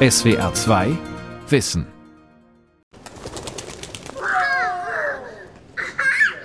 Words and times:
SWR 0.00 0.54
2 0.54 0.96
Wissen. 1.48 1.84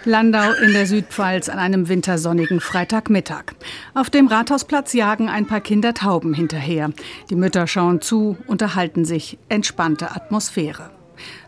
Landau 0.06 0.54
in 0.54 0.74
der 0.74 0.88
Südpfalz 0.88 1.50
an 1.50 1.60
einem 1.60 1.88
wintersonnigen 1.88 2.62
Freitagmittag. 2.62 3.54
Auf 3.94 4.10
dem 4.10 4.26
Rathausplatz 4.26 4.94
jagen 4.94 5.30
ein 5.30 5.46
paar 5.46 5.62
Kinder 5.62 5.94
Tauben 5.94 6.34
hinterher. 6.34 6.90
Die 7.30 7.36
Mütter 7.36 7.68
schauen 7.68 8.02
zu, 8.02 8.40
unterhalten 8.48 9.06
sich. 9.06 9.38
Entspannte 9.50 10.16
Atmosphäre. 10.16 10.90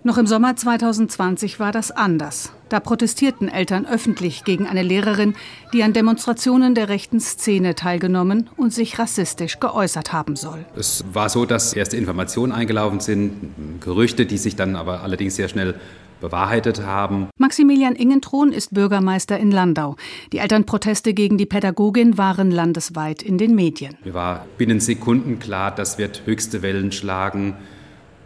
Noch 0.03 0.19
im 0.19 0.27
Sommer 0.27 0.55
2020 0.55 1.59
war 1.59 1.71
das 1.71 1.89
anders. 1.89 2.53
Da 2.75 2.81
protestierten 2.81 3.47
Eltern 3.47 3.85
öffentlich 3.85 4.43
gegen 4.43 4.67
eine 4.67 4.83
Lehrerin, 4.83 5.33
die 5.71 5.81
an 5.81 5.93
Demonstrationen 5.93 6.75
der 6.75 6.89
rechten 6.89 7.21
Szene 7.21 7.73
teilgenommen 7.73 8.49
und 8.57 8.73
sich 8.73 8.99
rassistisch 8.99 9.61
geäußert 9.61 10.11
haben 10.11 10.35
soll. 10.35 10.65
Es 10.75 11.05
war 11.13 11.29
so, 11.29 11.45
dass 11.45 11.71
erste 11.71 11.95
Informationen 11.95 12.51
eingelaufen 12.51 12.99
sind, 12.99 13.79
Gerüchte, 13.79 14.25
die 14.25 14.37
sich 14.37 14.57
dann 14.57 14.75
aber 14.75 15.03
allerdings 15.03 15.37
sehr 15.37 15.47
schnell 15.47 15.75
bewahrheitet 16.19 16.85
haben. 16.85 17.29
Maximilian 17.37 17.95
Ingenthron 17.95 18.51
ist 18.51 18.73
Bürgermeister 18.73 19.39
in 19.39 19.51
Landau. 19.51 19.95
Die 20.33 20.39
Elternproteste 20.39 21.13
gegen 21.13 21.37
die 21.37 21.45
Pädagogin 21.45 22.17
waren 22.17 22.51
landesweit 22.51 23.23
in 23.23 23.37
den 23.37 23.55
Medien. 23.55 23.95
Mir 24.03 24.15
war 24.15 24.45
binnen 24.57 24.81
Sekunden 24.81 25.39
klar, 25.39 25.73
das 25.73 25.97
wird 25.97 26.23
höchste 26.25 26.61
Wellen 26.61 26.91
schlagen, 26.91 27.55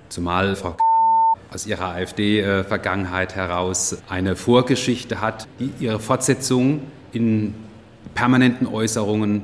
zumal 0.09 0.55
Frau 0.55 0.75
aus 1.53 1.65
ihrer 1.65 1.93
AfD-Vergangenheit 1.93 3.35
heraus 3.35 3.97
eine 4.07 4.35
Vorgeschichte 4.35 5.21
hat, 5.21 5.47
die 5.59 5.71
ihre 5.79 5.99
Fortsetzung 5.99 6.81
in 7.11 7.55
permanenten 8.13 8.67
Äußerungen, 8.67 9.41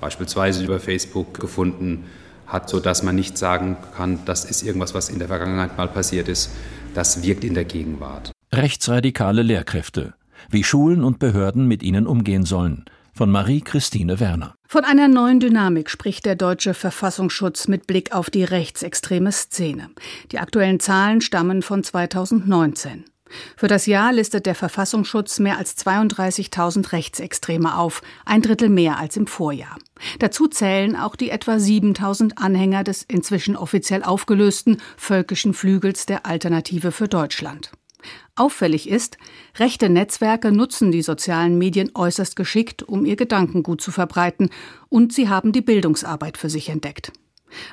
beispielsweise 0.00 0.64
über 0.64 0.78
Facebook, 0.78 1.40
gefunden 1.40 2.04
hat, 2.46 2.68
sodass 2.68 3.02
man 3.02 3.16
nicht 3.16 3.36
sagen 3.36 3.76
kann, 3.96 4.20
das 4.24 4.44
ist 4.44 4.62
irgendwas, 4.62 4.94
was 4.94 5.08
in 5.08 5.18
der 5.18 5.28
Vergangenheit 5.28 5.76
mal 5.76 5.88
passiert 5.88 6.28
ist. 6.28 6.50
Das 6.94 7.22
wirkt 7.22 7.44
in 7.44 7.54
der 7.54 7.64
Gegenwart. 7.64 8.32
Rechtsradikale 8.52 9.42
Lehrkräfte. 9.42 10.14
Wie 10.48 10.64
Schulen 10.64 11.04
und 11.04 11.18
Behörden 11.18 11.66
mit 11.66 11.82
ihnen 11.82 12.06
umgehen 12.06 12.44
sollen 12.44 12.84
von 13.18 13.32
Marie-Christine 13.32 14.20
Werner. 14.20 14.54
Von 14.68 14.84
einer 14.84 15.08
neuen 15.08 15.40
Dynamik 15.40 15.90
spricht 15.90 16.24
der 16.24 16.36
deutsche 16.36 16.72
Verfassungsschutz 16.72 17.66
mit 17.66 17.88
Blick 17.88 18.14
auf 18.14 18.30
die 18.30 18.44
rechtsextreme 18.44 19.32
Szene. 19.32 19.90
Die 20.30 20.38
aktuellen 20.38 20.78
Zahlen 20.78 21.20
stammen 21.20 21.62
von 21.62 21.82
2019. 21.82 23.06
Für 23.56 23.66
das 23.66 23.86
Jahr 23.86 24.12
listet 24.12 24.46
der 24.46 24.54
Verfassungsschutz 24.54 25.40
mehr 25.40 25.58
als 25.58 25.76
32.000 25.78 26.92
Rechtsextreme 26.92 27.76
auf, 27.76 28.02
ein 28.24 28.40
Drittel 28.40 28.68
mehr 28.68 28.98
als 28.98 29.16
im 29.16 29.26
Vorjahr. 29.26 29.78
Dazu 30.20 30.46
zählen 30.46 30.94
auch 30.94 31.16
die 31.16 31.30
etwa 31.30 31.54
7.000 31.54 32.36
Anhänger 32.36 32.84
des 32.84 33.02
inzwischen 33.02 33.56
offiziell 33.56 34.04
aufgelösten 34.04 34.80
völkischen 34.96 35.54
Flügels 35.54 36.06
der 36.06 36.24
Alternative 36.24 36.92
für 36.92 37.08
Deutschland. 37.08 37.72
Auffällig 38.36 38.88
ist, 38.88 39.18
rechte 39.58 39.88
Netzwerke 39.88 40.52
nutzen 40.52 40.92
die 40.92 41.02
sozialen 41.02 41.58
Medien 41.58 41.90
äußerst 41.94 42.36
geschickt, 42.36 42.82
um 42.82 43.04
ihr 43.04 43.16
Gedankengut 43.16 43.80
zu 43.80 43.90
verbreiten, 43.90 44.50
und 44.88 45.12
sie 45.12 45.28
haben 45.28 45.52
die 45.52 45.60
Bildungsarbeit 45.60 46.36
für 46.36 46.48
sich 46.48 46.68
entdeckt. 46.68 47.12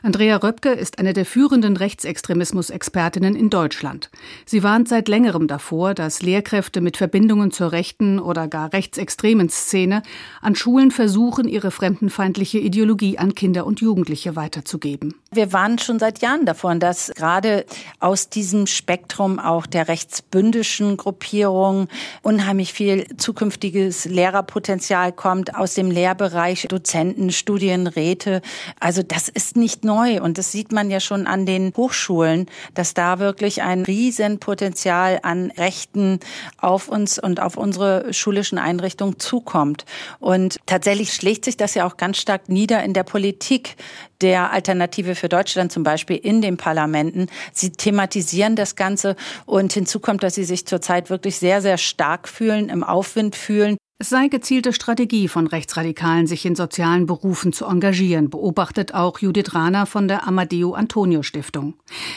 Andrea 0.03 0.37
Röpke 0.37 0.69
ist 0.69 0.99
eine 0.99 1.13
der 1.13 1.25
führenden 1.25 1.77
Rechtsextremismus-Expertinnen 1.77 3.35
in 3.35 3.49
Deutschland. 3.49 4.09
Sie 4.45 4.63
warnt 4.63 4.87
seit 4.87 5.07
längerem 5.07 5.47
davor, 5.47 5.93
dass 5.93 6.21
Lehrkräfte 6.21 6.81
mit 6.81 6.97
Verbindungen 6.97 7.51
zur 7.51 7.71
rechten 7.71 8.19
oder 8.19 8.47
gar 8.47 8.73
rechtsextremen 8.73 9.49
Szene 9.49 10.03
an 10.41 10.55
Schulen 10.55 10.91
versuchen, 10.91 11.47
ihre 11.47 11.71
fremdenfeindliche 11.71 12.59
Ideologie 12.59 13.17
an 13.17 13.35
Kinder 13.35 13.65
und 13.65 13.81
Jugendliche 13.81 14.35
weiterzugeben. 14.35 15.15
Wir 15.31 15.51
warnen 15.51 15.79
schon 15.79 15.99
seit 15.99 16.19
Jahren 16.19 16.45
davon, 16.45 16.79
dass 16.79 17.11
gerade 17.15 17.65
aus 17.99 18.29
diesem 18.29 18.67
Spektrum 18.67 19.39
auch 19.39 19.65
der 19.65 19.87
rechtsbündischen 19.87 20.97
Gruppierung 20.97 21.87
unheimlich 22.21 22.73
viel 22.73 23.05
zukünftiges 23.17 24.05
Lehrerpotenzial 24.05 25.11
kommt 25.11 25.55
aus 25.55 25.73
dem 25.73 25.91
Lehrbereich, 25.91 26.67
Dozenten, 26.69 27.31
Studienräte. 27.31 28.41
Also 28.79 29.03
das 29.03 29.29
ist 29.29 29.57
nicht 29.57 29.64
nicht 29.65 29.83
neu 29.83 30.21
und 30.21 30.37
das 30.37 30.51
sieht 30.51 30.71
man 30.71 30.91
ja 30.91 30.99
schon 30.99 31.25
an 31.25 31.47
den 31.47 31.73
Hochschulen, 31.75 32.45
dass 32.75 32.93
da 32.93 33.17
wirklich 33.17 33.63
ein 33.63 33.81
Riesenpotenzial 33.81 35.21
an 35.23 35.49
Rechten 35.57 36.19
auf 36.59 36.87
uns 36.87 37.17
und 37.17 37.39
auf 37.39 37.57
unsere 37.57 38.13
schulischen 38.13 38.59
Einrichtungen 38.59 39.17
zukommt. 39.17 39.85
Und 40.19 40.59
tatsächlich 40.67 41.13
schlägt 41.13 41.45
sich 41.45 41.57
das 41.57 41.73
ja 41.73 41.87
auch 41.87 41.97
ganz 41.97 42.17
stark 42.17 42.47
nieder 42.47 42.83
in 42.83 42.93
der 42.93 43.01
Politik 43.01 43.75
der 44.21 44.51
Alternative 44.51 45.15
für 45.15 45.29
Deutschland 45.29 45.71
zum 45.71 45.81
Beispiel 45.81 46.17
in 46.17 46.43
den 46.43 46.57
Parlamenten. 46.57 47.25
Sie 47.51 47.71
thematisieren 47.71 48.55
das 48.55 48.75
Ganze 48.75 49.15
und 49.47 49.73
hinzu 49.73 49.99
kommt, 49.99 50.21
dass 50.21 50.35
sie 50.35 50.45
sich 50.45 50.67
zurzeit 50.67 51.09
wirklich 51.09 51.37
sehr, 51.39 51.63
sehr 51.63 51.79
stark 51.79 52.29
fühlen, 52.29 52.69
im 52.69 52.83
Aufwind 52.83 53.35
fühlen. 53.35 53.77
Es 53.97 54.09
sei 54.09 54.27
gezielte 54.27 54.73
Strategie 54.73 55.29
von 55.29 55.47
Rechtsradikalen, 55.47 56.27
sich 56.27 56.45
in 56.45 56.57
sozialen 56.57 57.05
Berufen 57.05 57.53
zu 57.53 57.63
engagieren, 57.63 58.29
beobachtet 58.29 58.93
auch 58.93 59.19
Judith 59.19 59.55
Rahner 59.55 59.85
von 59.85 60.09
der 60.09 60.27
Amadeo 60.27 60.73
Antonio 60.73 61.23
Stiftung. 61.23 61.75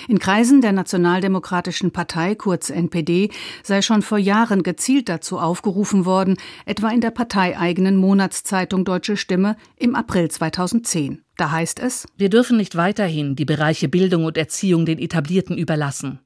In 0.09 0.19
Kreisen 0.19 0.61
der 0.61 0.73
Nationaldemokratischen 0.73 1.93
Partei, 1.93 2.35
kurz 2.35 2.71
NPD, 2.71 3.31
sei 3.63 3.81
schon 3.81 4.03
vor 4.03 4.19
Jahren 4.19 4.65
gezielt 4.65 5.09
dazu 5.09 5.39
aufgerufen 5.39 6.05
worden, 6.05 6.37
etwa 6.67 6.89
in 6.89 7.01
der 7.01 7.13
parteieigenen 7.13 7.95
Monatszeitung 7.95 8.85
Deutsche 8.85 9.17
Stimme 9.17 9.57
im 9.77 9.95
April 9.95 10.33
2010. 10.33 11.23
Da 11.37 11.53
heißt 11.53 11.79
es, 11.79 12.09
wir 12.17 12.29
dürfen 12.29 12.57
nicht 12.57 12.75
weiterhin 12.75 13.37
die 13.37 13.45
Bereiche 13.45 13.89
Bildung 13.89 14.25
und 14.25 14.37
Erziehung 14.37 14.85
den 14.85 14.99
Etablierten 14.99 15.57
überlassen. 15.57 16.19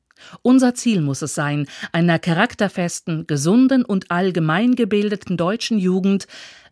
Unser 0.43 0.75
Ziel 0.75 1.01
muss 1.01 1.23
es 1.23 1.35
sein, 1.35 1.67
einer 1.93 2.19
charakterfesten, 2.19 3.27
gesunden 3.27 3.85
und 3.85 4.11
allgemein 4.11 4.75
gebildeten 4.75 5.37
deutschen 5.37 5.79
Jugend 5.79 6.27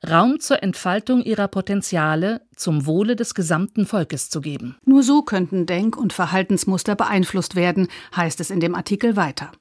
Raum 0.08 0.40
zur 0.40 0.62
Entfaltung 0.62 1.22
ihrer 1.22 1.48
Potenziale 1.48 2.40
zum 2.56 2.86
Wohle 2.86 3.16
des 3.16 3.34
gesamten 3.34 3.84
Volkes 3.84 4.30
zu 4.30 4.40
geben. 4.40 4.76
Nur 4.86 5.02
so 5.02 5.20
könnten 5.22 5.66
Denk- 5.66 5.98
und 5.98 6.14
Verhaltensmuster 6.14 6.96
beeinflusst 6.96 7.54
werden, 7.54 7.88
heißt 8.16 8.40
es 8.40 8.50
in 8.50 8.60
dem 8.60 8.74
Artikel 8.74 9.16
weiter. 9.16 9.52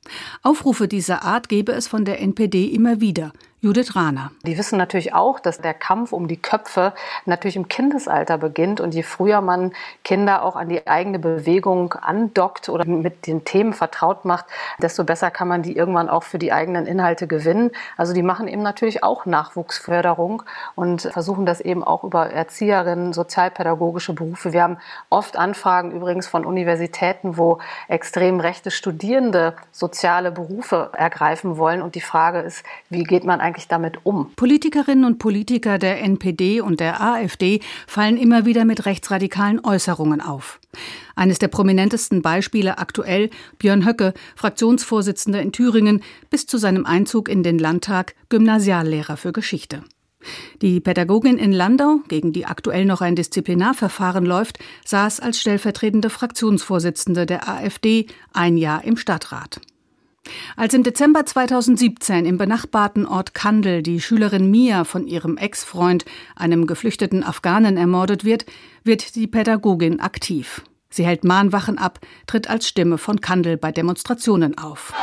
Aufrufe 0.42 0.88
dieser 0.88 1.24
Art 1.24 1.50
gebe 1.50 1.74
es 1.74 1.90
von 1.90 2.06
der 2.06 2.22
NPD 2.22 2.66
immer 2.68 3.02
wieder. 3.02 3.34
Judith 3.62 3.94
Rahner. 3.94 4.32
Die 4.46 4.58
wissen 4.58 4.78
natürlich 4.78 5.14
auch, 5.14 5.38
dass 5.38 5.60
der 5.60 5.74
Kampf 5.74 6.14
um 6.14 6.30
die 6.30 6.38
Köpfe 6.38 6.94
natürlich 7.26 7.58
im 7.58 7.68
Kindesalter 7.68 8.38
beginnt 8.38 8.80
und 8.80 8.96
je 8.96 9.04
früher 9.04 9.42
man 9.42 9.74
Kinder 10.06 10.44
auch 10.44 10.56
an 10.56 10.70
die 10.70 10.88
eigene 10.88 11.20
Bewegung 11.20 11.92
andockt 11.92 12.70
oder 12.70 12.86
mit 12.86 13.28
den 13.28 13.44
Themen 13.44 13.74
vertraut 13.74 14.24
macht, 14.24 14.46
desto 14.82 15.04
besser 15.04 15.30
kann 15.30 15.50
man 15.50 15.62
die 15.62 15.76
irgendwann 15.76 16.08
auch 16.08 16.24
für 16.24 16.40
die 16.40 16.54
eigenen 16.54 16.86
Inhalte 16.86 17.28
gewinnen. 17.28 17.72
Also 17.98 18.14
die 18.14 18.24
machen 18.24 18.48
eben 18.48 18.62
natürlich 18.62 19.04
auch 19.04 19.26
Nachwuchsförderung 19.26 20.44
und 20.76 21.02
versuchen 21.02 21.46
das 21.46 21.60
eben 21.60 21.84
auch 21.84 22.06
über 22.06 22.32
Erzieherinnen, 22.32 23.12
sozialpädagogische 23.12 24.14
Berufe. 24.14 24.54
Wir 24.54 24.64
haben 24.64 24.78
oft 25.10 25.36
Anfragen 25.36 25.92
übrigens 25.92 26.28
von 26.28 26.46
Universitäten, 26.46 27.36
wo 27.36 27.60
extrem 27.90 28.40
rechte 28.40 28.72
Studierende 28.72 29.58
soziale 29.74 30.32
Berufe 30.32 30.92
ergreifen 30.94 31.58
wollen 31.58 31.82
und 31.82 31.96
die 31.96 32.02
Frage 32.02 32.40
ist, 32.40 32.64
wie 32.90 33.04
geht 33.04 33.26
man 33.26 33.42
eigentlich 33.42 33.49
damit 33.68 34.00
um? 34.04 34.32
Politikerinnen 34.36 35.06
und 35.06 35.20
Politiker 35.20 35.78
der 35.78 36.02
NPD 36.02 36.62
und 36.62 36.80
der 36.80 37.02
AfD 37.02 37.62
fallen 37.88 38.18
immer 38.18 38.46
wieder 38.46 38.66
mit 38.66 38.86
rechtsradikalen 38.86 39.64
Äußerungen 39.64 40.22
auf. 40.22 40.60
Eines 41.16 41.40
der 41.40 41.48
prominentesten 41.48 42.22
Beispiele 42.22 42.78
aktuell 42.78 43.30
Björn 43.58 43.86
Höcke, 43.86 44.14
Fraktionsvorsitzender 44.36 45.42
in 45.42 45.52
Thüringen, 45.52 46.02
bis 46.30 46.46
zu 46.46 46.58
seinem 46.58 46.86
Einzug 46.86 47.30
in 47.30 47.44
den 47.44 47.60
Landtag 47.60 48.16
Gymnasiallehrer 48.30 49.18
für 49.18 49.34
Geschichte. 49.34 49.84
Die 50.62 50.82
Pädagogin 50.82 51.38
in 51.38 51.54
Landau, 51.54 52.00
gegen 52.10 52.34
die 52.34 52.46
aktuell 52.46 52.86
noch 52.86 53.02
ein 53.02 53.16
Disziplinarverfahren 53.16 54.26
läuft, 54.26 54.60
saß 54.86 55.22
als 55.22 55.40
stellvertretende 55.40 56.10
Fraktionsvorsitzende 56.10 57.26
der 57.26 57.48
AfD 57.48 58.08
ein 58.34 58.58
Jahr 58.58 58.84
im 58.84 58.98
Stadtrat. 58.98 59.62
Als 60.56 60.74
im 60.74 60.84
Dezember 60.84 61.26
2017 61.26 62.26
im 62.26 62.38
benachbarten 62.38 63.06
Ort 63.06 63.34
Kandel 63.34 63.84
die 63.84 64.02
Schülerin 64.02 64.50
Mia 64.50 64.84
von 64.84 65.08
ihrem 65.08 65.38
Ex-Freund, 65.38 66.06
einem 66.36 66.68
geflüchteten 66.68 67.24
Afghanen, 67.24 67.78
ermordet 67.78 68.26
wird, 68.26 68.46
wird 68.84 69.16
die 69.16 69.28
Pädagogin 69.28 70.00
aktiv. 70.00 70.62
Sie 70.90 71.06
hält 71.06 71.24
Mahnwachen 71.24 71.78
ab, 71.78 72.00
tritt 72.26 72.50
als 72.50 72.68
Stimme 72.68 72.98
von 72.98 73.22
Kandel 73.22 73.58
bei 73.58 73.72
Demonstrationen 73.72 74.58
auf. 74.58 74.94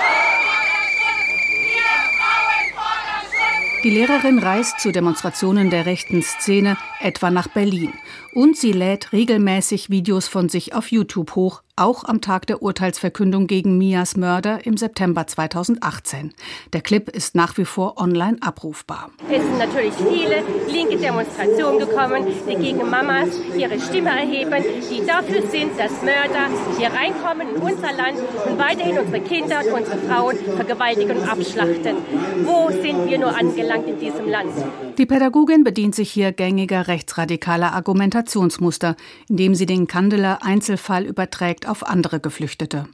Die 3.84 3.90
Lehrerin 3.90 4.40
reist 4.40 4.80
zu 4.80 4.90
Demonstrationen 4.90 5.70
der 5.70 5.86
rechten 5.86 6.20
Szene 6.20 6.76
etwa 7.00 7.30
nach 7.30 7.46
Berlin 7.46 7.92
und 8.32 8.56
sie 8.56 8.72
lädt 8.72 9.12
regelmäßig 9.12 9.90
Videos 9.90 10.26
von 10.26 10.48
sich 10.48 10.74
auf 10.74 10.90
YouTube 10.90 11.36
hoch, 11.36 11.62
auch 11.76 12.04
am 12.04 12.22
Tag 12.22 12.46
der 12.46 12.62
Urteilsverkündung 12.62 13.46
gegen 13.46 13.76
Mias 13.76 14.16
Mörder 14.16 14.64
im 14.64 14.78
September 14.78 15.26
2018. 15.26 16.32
Der 16.72 16.80
Clip 16.80 17.08
ist 17.10 17.34
nach 17.34 17.58
wie 17.58 17.66
vor 17.66 18.00
online 18.00 18.38
abrufbar. 18.40 19.10
Es 19.30 19.42
sind 19.42 19.58
natürlich 19.58 19.92
viele 19.92 20.42
linke 20.72 20.96
Demonstrationen 20.96 21.78
gekommen, 21.78 22.24
die 22.48 22.56
gegen 22.56 22.88
Mamas 22.88 23.28
ihre 23.56 23.78
Stimme 23.78 24.08
erheben, 24.08 24.64
die 24.90 25.06
dafür 25.06 25.42
sind, 25.50 25.78
dass 25.78 25.92
Mörder 26.02 26.48
hier 26.78 26.88
reinkommen 26.88 27.54
in 27.54 27.62
unser 27.62 27.92
Land 27.92 28.18
und 28.48 28.58
weiterhin 28.58 28.98
unsere 28.98 29.20
Kinder 29.20 29.60
und 29.66 29.80
unsere 29.80 29.98
Frauen 29.98 30.36
vergewaltigen 30.56 31.18
und 31.18 31.28
abschlachten. 31.28 31.96
Wo 32.44 32.70
sind 32.70 33.06
wir 33.06 33.18
nur 33.18 33.36
angelangt 33.36 33.86
in 33.86 33.98
diesem 33.98 34.28
Land? 34.28 34.52
Die 34.96 35.04
Pädagogin 35.04 35.62
bedient 35.62 35.94
sich 35.94 36.10
hier 36.10 36.32
gängiger 36.32 36.88
rechtsradikaler 36.88 37.74
Argumentationsmuster, 37.74 38.96
indem 39.28 39.54
sie 39.54 39.66
den 39.66 39.86
Kandeler 39.86 40.38
Einzelfall 40.42 41.04
überträgt 41.04 41.65
auf 41.66 41.86
andere 41.86 42.20
Geflüchtete. 42.20 42.86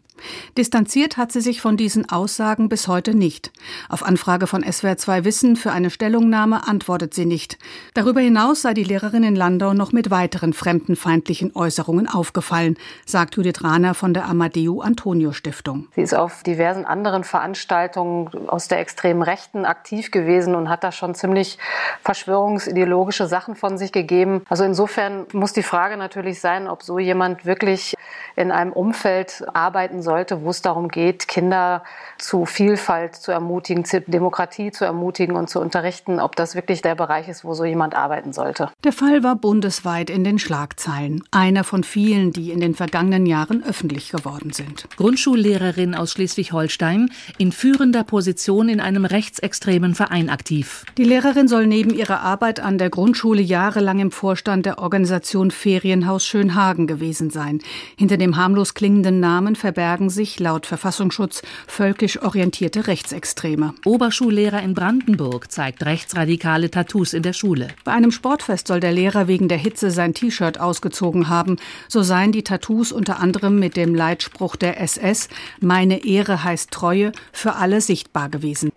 Distanziert 0.57 1.17
hat 1.17 1.33
sie 1.33 1.41
sich 1.41 1.61
von 1.61 1.77
diesen 1.77 2.09
Aussagen 2.11 2.69
bis 2.69 2.89
heute 2.89 3.15
nicht. 3.15 3.51
Auf 3.89 4.05
Anfrage 4.05 4.47
von 4.47 4.65
SWR2 4.65 5.25
Wissen 5.25 5.57
für 5.57 5.73
eine 5.73 5.91
Stellungnahme 5.91 6.69
antwortet 6.69 7.15
sie 7.15 7.25
nicht. 7.25 7.59
Darüber 7.95 8.21
hinaus 8.21 8.63
sei 8.63 8.75
die 8.75 8.85
Lehrerin 8.85 9.25
in 9.25 9.37
Landau 9.37 9.73
noch 9.73 9.93
mit 9.93 10.11
weiteren 10.11 10.53
fremdenfeindlichen 10.53 11.57
Äußerungen 11.57 12.09
aufgefallen, 12.09 12.77
sagt 13.07 13.37
Judith 13.37 13.63
Rahner 13.63 13.95
von 13.95 14.15
der 14.15 14.27
Amadeo 14.27 14.81
Antonio 14.81 15.33
Stiftung. 15.33 15.89
Sie 15.95 16.03
ist 16.03 16.15
auf 16.15 16.43
diversen 16.43 16.85
anderen 16.85 17.25
Veranstaltungen 17.25 18.49
aus 18.49 18.69
der 18.69 18.81
extremen 18.81 19.23
Rechten 19.23 19.65
aktiv 19.65 20.11
gewesen 20.11 20.55
und 20.55 20.69
hat 20.69 20.85
da 20.85 20.93
schon 20.93 21.15
ziemlich 21.15 21.59
verschwörungsideologische 22.03 23.27
Sachen 23.27 23.57
von 23.57 23.79
sich 23.79 23.93
gegeben. 23.93 24.43
Also 24.49 24.65
insofern 24.65 25.27
muss 25.33 25.53
die 25.53 25.63
Frage 25.63 25.97
natürlich 25.97 26.41
sein, 26.41 26.69
ob 26.69 26.83
so 26.83 26.99
jemand 26.99 27.45
wirklich 27.45 27.95
in 28.37 28.51
einem 28.51 28.73
Umfeld 28.73 29.45
arbeiten 29.53 30.03
sollte, 30.03 30.43
wo 30.43 30.51
es 30.51 30.63
darum 30.63 30.89
geht, 30.89 31.29
Kinder 31.29 31.83
zu 32.19 32.47
Vielfalt 32.47 33.17
zu 33.17 33.33
ermutigen, 33.33 33.85
zu 33.85 34.01
Demokratie 34.01 34.71
zu 34.71 34.85
ermutigen 34.85 35.37
und 35.37 35.49
zu 35.49 35.61
unterrichten, 35.61 36.21
ob 36.21 36.37
das 36.37 36.55
wirklich 36.55 36.83
der 36.83 36.95
Bereich 36.95 37.29
ist, 37.29 37.45
wo 37.45 37.55
so 37.55 37.65
jemand 37.65 37.95
arbeiten 37.95 38.33
sollte. 38.33 38.71
Der 38.85 38.93
Fall 38.93 39.23
war 39.23 39.37
bundesweit 39.37 40.11
in 40.11 40.25
den 40.25 40.39
Schlagzeilen. 40.39 41.23
Einer 41.31 41.65
von 41.65 41.85
vielen, 41.85 42.33
die 42.33 42.53
in 42.53 42.61
den 42.61 42.75
vergangenen 42.75 43.27
Jahren 43.27 43.63
öffentlich 43.65 44.11
geworden 44.11 44.53
sind. 44.53 44.89
Grundschullehrerin 44.97 45.95
aus 45.95 46.13
Schleswig-Holstein, 46.13 47.11
in 47.39 47.53
führender 47.53 48.05
Position 48.05 48.69
in 48.69 48.81
einem 48.81 49.05
rechtsextremen 49.05 49.95
Verein 49.95 50.31
aktiv. 50.31 50.85
Die 50.97 51.05
Lehrerin 51.05 51.49
soll 51.49 51.67
neben 51.67 51.95
ihrer 51.95 52.21
Arbeit 52.21 52.61
an 52.61 52.79
der 52.79 52.91
Grundschule 52.91 53.43
jahrelang 53.43 53.99
im 53.99 54.11
Vorstand 54.11 54.67
der 54.67 54.79
Organisation 54.79 55.51
Ferienhaus 55.51 56.25
Schönhagen 56.25 56.87
gewesen 56.87 57.31
sein. 57.31 57.61
Hinter 57.97 58.17
dem 58.23 58.37
harmlos 58.37 58.75
klingenden 58.75 59.19
Namen 59.19 59.57
verbergen 59.57 60.09
sich 60.09 60.39
laut 60.39 60.65
Verfassungsschutz 60.65 61.43
völkisch 61.67 62.23
orientierte 62.23 62.87
Rechtsextreme. 62.87 63.75
Oberschullehrer 63.85 64.63
in 64.63 64.75
Brandenburg 64.75 65.51
zeigt 65.51 65.85
rechtsradikale 65.85 66.71
Tattoos 66.71 67.15
in 67.15 67.25
der 67.25 67.33
Schule. 67.33 67.69
Bei 67.83 67.91
einem 67.91 68.13
Sportfest 68.13 68.69
soll 68.69 68.79
der 68.79 68.93
Lehrer 68.93 69.27
wegen 69.27 69.49
der 69.49 69.59
Hitze 69.59 69.91
sein 69.91 70.15
T-Shirt 70.15 70.61
ausgezogen 70.61 71.29
haben. 71.29 71.57
So 71.89 72.05
seien 72.05 72.31
die 72.31 72.45
Tattoos 72.45 72.93
unter 72.93 73.19
anderem 73.19 73.59
mit 73.59 73.77
dem 73.77 73.93
Leitspruch 73.93 74.55
der 74.55 74.81
SS 74.81 75.29
Meine 75.61 76.05
Ehre 76.05 76.45
heißt 76.45 76.71
Treue 76.71 77.11
für 77.33 77.57
alle 77.57 77.81
sichtbar 77.81 78.29
gewesen. 78.29 78.71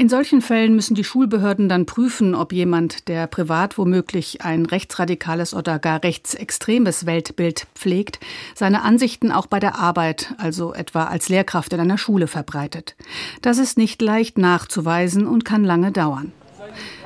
In 0.00 0.08
solchen 0.08 0.40
Fällen 0.40 0.74
müssen 0.74 0.94
die 0.94 1.04
Schulbehörden 1.04 1.68
dann 1.68 1.84
prüfen, 1.84 2.34
ob 2.34 2.54
jemand, 2.54 3.06
der 3.08 3.26
privat 3.26 3.76
womöglich 3.76 4.40
ein 4.40 4.64
rechtsradikales 4.64 5.52
oder 5.52 5.78
gar 5.78 6.02
rechtsextremes 6.02 7.04
Weltbild 7.04 7.66
pflegt, 7.74 8.18
seine 8.54 8.80
Ansichten 8.80 9.30
auch 9.30 9.44
bei 9.44 9.60
der 9.60 9.78
Arbeit, 9.78 10.32
also 10.38 10.72
etwa 10.72 11.04
als 11.04 11.28
Lehrkraft 11.28 11.74
in 11.74 11.80
einer 11.80 11.98
Schule 11.98 12.28
verbreitet. 12.28 12.96
Das 13.42 13.58
ist 13.58 13.76
nicht 13.76 14.00
leicht 14.00 14.38
nachzuweisen 14.38 15.26
und 15.26 15.44
kann 15.44 15.64
lange 15.64 15.92
dauern. 15.92 16.32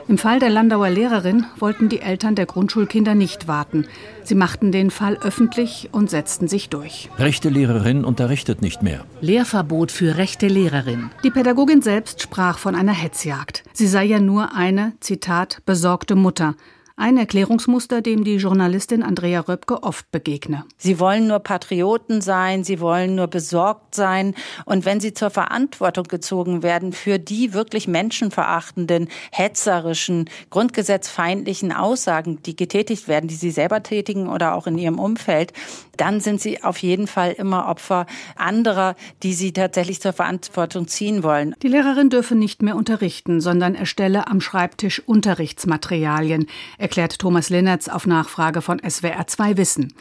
Im 0.07 0.19
Fall 0.19 0.39
der 0.39 0.51
Landauer 0.51 0.91
Lehrerin 0.91 1.47
wollten 1.59 1.89
die 1.89 2.01
Eltern 2.01 2.35
der 2.35 2.45
Grundschulkinder 2.45 3.15
nicht 3.15 3.49
warten. 3.49 3.87
Sie 4.23 4.35
machten 4.35 4.71
den 4.71 4.91
Fall 4.91 5.17
öffentlich 5.23 5.89
und 5.93 6.11
setzten 6.11 6.47
sich 6.47 6.69
durch. 6.69 7.09
Rechte 7.19 7.49
Lehrerin 7.49 8.05
unterrichtet 8.05 8.61
nicht 8.61 8.83
mehr. 8.83 9.07
Lehrverbot 9.23 9.91
für 9.91 10.19
rechte 10.19 10.47
Lehrerin. 10.47 11.11
Die 11.25 11.31
Pädagogin 11.31 11.81
selbst 11.81 12.21
sprach 12.21 12.59
von 12.59 12.75
einer 12.75 12.93
Hetzjagd. 12.93 13.65
Sie 13.73 13.87
sei 13.87 14.05
ja 14.05 14.19
nur 14.19 14.55
eine, 14.55 14.93
Zitat, 15.01 15.63
besorgte 15.65 16.17
Mutter. 16.17 16.55
Ein 16.97 17.17
Erklärungsmuster, 17.17 18.03
dem 18.03 18.23
die 18.23 18.37
Journalistin 18.37 19.03
Andrea 19.03 19.41
Röpke 19.41 19.83
oft 19.83 20.09
begegne. 20.13 20.65
Sie 20.79 21.01
wollen 21.01 21.27
nur 21.27 21.41
Patrioten 21.41 22.21
sein, 22.21 22.63
sie 22.63 22.79
wollen 22.79 23.17
nur 23.17 23.27
besorgt 23.27 23.97
sein. 23.97 24.37
Und 24.65 24.85
wenn 24.85 25.01
sie 25.01 25.13
zur 25.13 25.31
Verantwortung 25.31 26.05
gezogen 26.05 26.63
werden 26.63 26.93
für 26.93 27.19
die 27.19 27.53
wirklich 27.53 27.89
menschenverachtenden, 27.89 29.09
hetzerischen, 29.33 30.31
grundgesetzfeindlichen 30.51 31.73
Aussagen, 31.73 32.41
die 32.45 32.55
getätigt 32.55 33.09
werden, 33.09 33.27
die 33.27 33.35
sie 33.35 33.51
selber 33.51 33.83
tätigen 33.83 34.29
oder 34.29 34.55
auch 34.55 34.69
in 34.69 34.79
ihrem 34.79 35.01
Umfeld, 35.01 35.53
dann 35.97 36.21
sind 36.21 36.41
sie 36.41 36.63
auf 36.63 36.79
jeden 36.79 37.07
Fall 37.07 37.33
immer 37.33 37.69
Opfer 37.69 38.07
anderer, 38.37 38.97
die 39.23 39.35
sie 39.35 39.53
tatsächlich 39.53 40.01
zur 40.01 40.13
Verantwortung 40.13 40.89
ziehen 40.89 41.23
wollen. 41.23 41.55
Die 41.63 41.69
Lehrerin 41.69 42.11
dürfe 42.11 42.35
nicht 42.35 42.63
mehr 42.63 42.77
unterrichten, 42.77 43.41
sondern 43.41 43.75
erstelle 43.75 44.27
am 44.29 44.41
Schreibtisch 44.41 45.01
Unterrichtsmaterialien 45.07 46.47
erklärt 46.79 47.19
Thomas 47.19 47.51
Linnertz 47.51 47.89
auf 47.89 48.07
Nachfrage 48.07 48.63
von 48.63 48.81
SWR2 48.81 49.57
Wissen. 49.57 49.95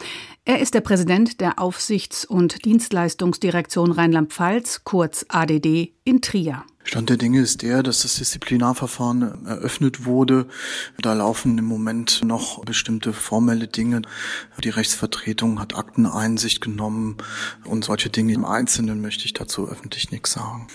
Er 0.45 0.59
ist 0.59 0.73
der 0.73 0.81
Präsident 0.81 1.39
der 1.39 1.59
Aufsichts- 1.59 2.25
und 2.25 2.65
Dienstleistungsdirektion 2.65 3.91
Rheinland-Pfalz, 3.93 4.83
kurz 4.83 5.25
ADD, 5.29 5.93
in 6.03 6.21
Trier. 6.21 6.63
Stand 6.93 7.09
der 7.09 7.17
Dinge 7.17 7.39
ist 7.39 7.63
der, 7.63 7.81
dass 7.81 8.03
das 8.03 8.17
Disziplinarverfahren 8.17 9.47
eröffnet 9.47 10.05
wurde. 10.05 10.45
Da 11.01 11.13
laufen 11.13 11.57
im 11.57 11.65
Moment 11.65 12.21
noch 12.23 12.63
bestimmte 12.65 13.13
formelle 13.13 13.67
Dinge. 13.67 14.03
Die 14.63 14.69
Rechtsvertretung 14.69 15.59
hat 15.59 15.75
Akteneinsicht 15.75 16.61
genommen 16.61 17.17
und 17.65 17.83
solche 17.83 18.11
Dinge. 18.11 18.33
Im 18.33 18.45
Einzelnen 18.45 19.01
möchte 19.01 19.25
ich 19.25 19.33
dazu 19.33 19.67
öffentlich 19.67 20.11
nichts 20.11 20.33
sagen 20.33 20.67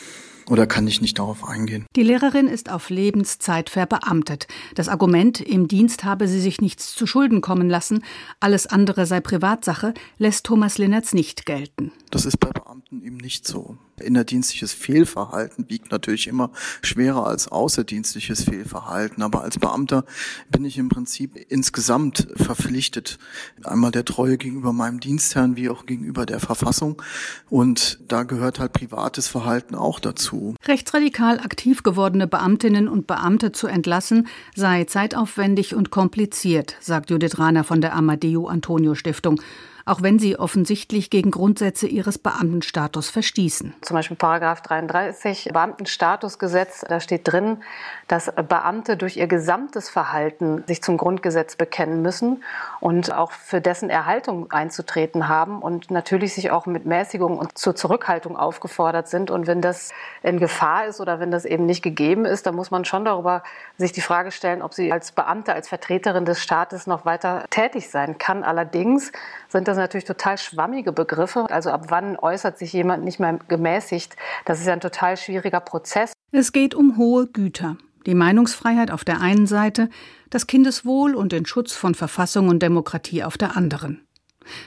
oder 0.49 0.67
kann 0.67 0.89
ich 0.89 1.01
nicht 1.01 1.21
darauf 1.21 1.49
eingehen. 1.49 1.87
Die 1.95 2.03
Lehrerin 2.03 2.49
ist 2.49 2.69
auf 2.69 2.91
Lebenszeit 2.91 3.71
verbeamtet. 3.71 4.49
Das 4.75 4.89
Argument, 4.89 5.41
im 5.41 5.69
Dienst 5.69 6.03
habe 6.03 6.27
sie 6.27 6.41
sich 6.41 6.61
nichts 6.61 6.97
zu 6.97 7.07
Schulden 7.07 7.43
kommen 7.43 7.71
lassen, 7.71 8.03
alles 8.41 8.67
andere 8.67 9.07
sei 9.07 9.21
Privatsache, 9.21 9.95
lässt 10.17 10.47
Thomas 10.47 10.79
Linnertz 10.79 11.13
nicht 11.13 11.47
gelten. 11.47 11.93
Das 12.11 12.25
ist 12.25 12.41
bei 12.41 12.51
Beamten 12.51 13.05
eben 13.05 13.19
nicht 13.19 13.47
so. 13.47 13.79
Innerdienstliches 14.01 14.73
Fehlverhalten 14.73 15.69
wiegt 15.69 15.91
natürlich 15.91 16.27
immer 16.27 16.51
schwerer 16.83 17.27
als 17.27 17.49
außerdienstliches 17.49 18.45
Fehlverhalten. 18.45 19.23
Aber 19.23 19.43
als 19.43 19.59
Beamter 19.59 20.05
bin 20.51 20.65
ich 20.65 20.79
im 20.79 20.89
Prinzip 20.89 21.37
insgesamt 21.49 22.29
verpflichtet, 22.37 23.19
einmal 23.65 23.91
der 23.91 24.05
Treue 24.05 24.39
gegenüber 24.39 24.73
meinem 24.73 25.01
Dienstherrn 25.01 25.57
wie 25.57 25.69
auch 25.69 25.87
gegenüber 25.87 26.27
der 26.27 26.41
Verfassung. 26.41 27.03
Und 27.51 27.99
da 28.09 28.23
gehört 28.23 28.59
halt 28.59 28.73
privates 28.73 29.29
Verhalten 29.29 29.75
auch 29.75 30.01
dazu. 30.01 30.55
Rechtsradikal 30.65 31.41
aktiv 31.41 31.83
gewordene 31.83 32.27
Beamtinnen 32.27 32.89
und 32.89 33.07
Beamte 33.07 33.53
zu 33.53 33.67
entlassen, 33.67 34.29
sei 34.55 34.85
zeitaufwendig 34.85 35.75
und 35.75 35.91
kompliziert, 35.91 36.77
sagt 36.81 37.11
Judith 37.11 37.39
Rahner 37.39 37.65
von 37.65 37.81
der 37.81 37.95
Amadeo 37.95 38.47
Antonio 38.47 38.95
Stiftung 38.95 39.41
auch 39.89 40.03
wenn 40.03 40.19
sie 40.19 40.39
offensichtlich 40.39 41.11
gegen 41.11 41.31
Grundsätze 41.31 41.87
ihres 41.87 42.19
Beamtenstatus 42.19 43.09
verstießen. 43.09 43.75
Zum 43.81 43.97
Beispiel 43.97 44.17
Paragraph 44.17 44.61
33 44.61 45.51
Beamtenstatusgesetz, 45.53 46.85
da 46.89 47.01
steht 47.01 47.31
drin, 47.31 47.59
dass 48.07 48.31
Beamte 48.49 48.97
durch 48.97 49.17
ihr 49.17 49.27
gesamtes 49.27 49.89
Verhalten 49.89 50.63
sich 50.67 50.83
zum 50.83 50.97
Grundgesetz 50.97 51.57
bekennen 51.57 52.03
müssen 52.03 52.43
und 52.81 53.13
auch 53.13 53.33
für 53.33 53.61
dessen 53.61 53.89
Erhaltung 53.89 54.51
einzutreten 54.53 55.29
haben 55.29 55.63
und 55.63 55.91
natürlich 55.91 56.35
sich 56.35 56.51
auch 56.51 56.67
mit 56.67 56.85
Mäßigung 56.85 57.39
und 57.39 57.57
zur 57.57 57.75
Zurückhaltung 57.75 58.37
aufgefordert 58.37 59.09
sind. 59.09 59.31
Und 59.31 59.47
wenn 59.47 59.63
das 59.63 59.93
in 60.23 60.39
Gefahr 60.39 60.87
ist 60.87 61.01
oder 61.01 61.19
wenn 61.19 61.31
das 61.31 61.45
eben 61.45 61.65
nicht 61.65 61.83
gegeben 61.83 62.27
ist, 62.27 62.47
dann 62.47 62.55
muss 62.55 62.71
man 62.71 62.85
schon 62.85 63.05
darüber 63.05 63.43
sich 63.79 63.93
die 63.93 64.01
Frage 64.03 64.33
stellen, 64.33 64.61
ob 64.61 64.75
sie 64.75 64.93
als 64.93 65.13
Beamte, 65.13 65.55
als 65.55 65.69
Vertreterin 65.69 66.27
des 66.27 66.43
Staates 66.43 66.87
noch 66.87 67.05
weiter 67.07 67.45
tätig 67.51 67.89
sein 67.89 68.19
kann. 68.19 68.45
Allerdings 68.45 69.13
sind 69.49 69.67
das 69.67 69.78
natürlich 69.79 70.05
total 70.05 70.39
schwammige 70.39 70.93
Begriffe. 70.93 71.47
Also 71.51 71.71
ab 71.71 71.87
wann 71.89 72.17
äußert 72.17 72.59
sich 72.59 72.73
jemand 72.73 73.05
nicht 73.05 73.21
mehr 73.21 73.39
gemäßigt? 73.49 74.17
Das 74.45 74.61
ist 74.61 74.67
ja 74.67 74.73
ein 74.73 74.81
total 74.81 75.17
schwieriger 75.17 75.61
Prozess. 75.61 76.13
Es 76.31 76.53
geht 76.53 76.75
um 76.75 76.97
hohe 76.97 77.27
Güter. 77.27 77.77
Die 78.07 78.15
Meinungsfreiheit 78.15 78.91
auf 78.91 79.05
der 79.05 79.21
einen 79.21 79.47
Seite, 79.47 79.89
das 80.31 80.47
Kindeswohl 80.47 81.15
und 81.15 81.33
den 81.33 81.47
Schutz 81.47 81.73
von 81.73 81.95
Verfassung 81.95 82.49
und 82.49 82.63
Demokratie 82.63 83.25
auf 83.25 83.37
der 83.37 83.57
anderen. 83.57 84.07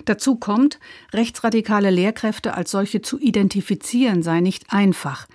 Dazu 0.06 0.36
kommt, 0.36 0.80
rechtsradikale 1.13 1.89
Lehrkräfte 1.89 2.53
als 2.53 2.72
solche 2.72 3.01
zu 3.01 3.20
identifizieren 3.20 4.22
sei 4.24 4.39
nicht 4.39 4.65
einfach, 4.70 5.27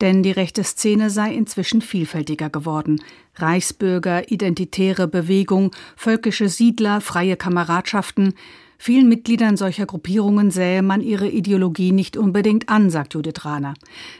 denn 0.00 0.22
die 0.22 0.30
rechte 0.30 0.64
Szene 0.64 1.10
sei 1.10 1.34
inzwischen 1.34 1.82
vielfältiger 1.82 2.48
geworden. 2.48 3.02
Reichsbürger, 3.34 4.30
identitäre 4.30 5.06
Bewegung, 5.06 5.72
völkische 5.96 6.48
Siedler, 6.48 7.00
freie 7.00 7.36
Kameradschaften, 7.36 8.34
Vielen 8.82 9.10
Mitgliedern 9.10 9.58
solcher 9.58 9.84
Gruppierungen 9.84 10.50
sähe 10.50 10.80
man 10.80 11.02
ihre 11.02 11.28
Ideologie 11.28 11.92
nicht 11.92 12.16
unbedingt 12.16 12.70
an, 12.70 12.88
sagt 12.88 13.12
Judith 13.12 13.44
Rahner. 13.44 13.74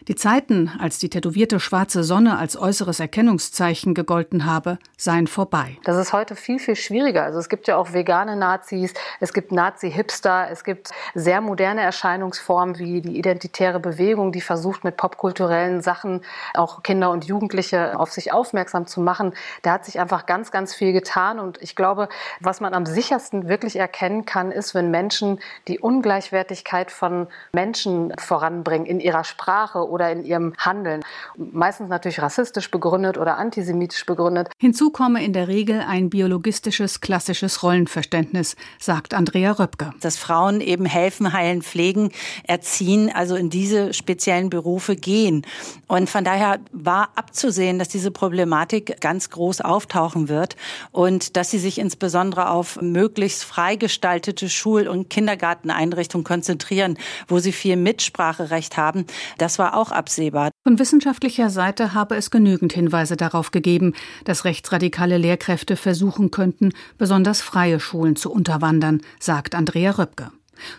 Die 0.07 0.17
Zeiten, 0.17 0.71
als 0.79 0.99
die 0.99 1.09
tätowierte 1.09 1.59
schwarze 1.61 2.05
Sonne 2.05 2.37
als 2.37 2.59
äußeres 2.59 3.01
Erkennungszeichen 3.01 3.95
gegolten 3.95 4.45
habe, 4.45 4.79
seien 4.99 5.29
vorbei. 5.29 5.79
Das 5.85 5.97
ist 5.97 6.13
heute 6.13 6.37
viel, 6.37 6.59
viel 6.59 6.77
schwieriger. 6.77 7.25
Also 7.25 7.39
es 7.39 7.49
gibt 7.49 7.69
ja 7.69 7.79
auch 7.79 7.95
vegane 7.95 8.37
Nazis, 8.37 8.93
es 9.19 9.33
gibt 9.33 9.51
Nazi-Hipster, 9.51 10.49
es 10.51 10.63
gibt 10.63 10.91
sehr 11.15 11.41
moderne 11.41 11.81
Erscheinungsformen 11.81 12.79
wie 12.79 13.01
die 13.01 13.17
identitäre 13.17 13.81
Bewegung, 13.81 14.31
die 14.31 14.43
versucht 14.43 14.85
mit 14.85 14.99
popkulturellen 14.99 15.81
Sachen 15.81 16.21
auch 16.53 16.83
Kinder 16.83 17.13
und 17.13 17.25
Jugendliche 17.25 17.99
auf 17.99 18.13
sich 18.13 18.31
aufmerksam 18.31 18.87
zu 18.87 19.01
machen. 19.01 19.33
Da 19.63 19.73
hat 19.73 19.87
sich 19.87 19.99
einfach 19.99 20.27
ganz, 20.27 20.51
ganz 20.51 20.75
viel 20.75 20.93
getan 20.93 21.39
und 21.39 21.57
ich 21.63 21.77
glaube, 21.77 22.11
was 22.41 22.61
man 22.61 22.75
am 22.75 22.85
sichersten 22.85 23.49
wirklich 23.49 23.77
erkennen 23.77 24.27
kann, 24.27 24.50
ist, 24.53 24.75
wenn 24.75 24.91
Menschen 24.91 25.39
die 25.69 25.79
Ungleichwertigkeit 25.79 26.91
von 26.91 27.27
Menschen 27.53 28.13
voranbringen 28.19 28.87
in 28.87 29.01
ihrer 29.01 29.25
Sprache 29.25 29.89
oder 29.89 30.11
in 30.11 30.25
ihrem 30.25 30.55
Handeln. 30.59 31.03
Meistens 31.37 31.89
natürlich 31.89 32.21
rassistisch 32.21 32.71
begründet 32.71 33.19
oder 33.19 33.39
antisemitisch 33.39 34.07
begründet. 34.07 34.49
Hinzu 34.59 34.91
komme 34.91 35.25
in 35.25 35.33
der 35.33 35.49
Regel 35.49 35.81
ein 35.81 36.11
biologistisches, 36.11 37.01
klassisches 37.01 37.63
Rollenverständnis, 37.63 38.57
sagt 38.79 39.15
Andrea 39.15 39.53
Röpke. 39.53 39.93
Dass 40.01 40.17
Frauen 40.17 40.61
eben 40.61 40.87
helfen, 40.87 41.33
heilen, 41.33 41.63
pflegen, 41.63 42.11
erziehen, 42.45 43.11
also 43.15 43.37
in 43.37 43.51
diese 43.51 43.93
speziellen 43.93 44.51
Berufe 44.51 44.97
gehen. 44.97 45.47
Und 45.87 46.09
von 46.09 46.25
daher 46.25 46.61
war 46.73 47.11
abzusehen, 47.15 47.79
dass 47.79 47.89
diese 47.89 48.11
Problematik 48.11 49.01
ganz 49.01 49.31
groß 49.31 49.61
auftauchen 49.61 50.29
wird 50.29 50.57
und 50.93 51.37
dass 51.37 51.51
sie 51.51 51.59
sich 51.59 51.79
insbesondere 51.79 52.51
auf 52.51 52.81
möglichst 52.81 53.45
freigestaltete 53.45 54.40
bestimmte 54.41 54.49
Schul- 54.49 54.89
und 54.89 55.11
Kindergarteneinrichtungen 55.11 56.25
konzentrieren, 56.25 56.97
wo 57.29 57.39
sie 57.39 57.53
viel 57.53 57.77
Mitspracherecht 57.77 58.77
haben. 58.77 59.05
Das 59.39 59.59
war 59.59 59.77
auch 59.77 59.91
absehbar. 59.91 60.51
Von 60.65 60.79
wissenschaftlicher 60.79 61.51
Seite 61.51 61.95
habe 61.95 62.17
es 62.17 62.31
genügend 62.31 62.73
Hinweise 62.73 63.17
darauf 63.17 63.51
gegeben, 63.51 63.95
dass 64.25 64.45
rechtsradikale 64.45 65.19
Lehrkräfte 65.19 65.77
versuchen 65.77 66.31
könnten, 66.31 66.73
besonders 66.99 67.43
freie 67.43 67.81
Schulen 67.81 68.17
zu 68.17 68.31
unterwandern, 68.31 69.03
sagt 69.19 69.55
Andrea 69.55 69.93
Röpke. 69.93 70.31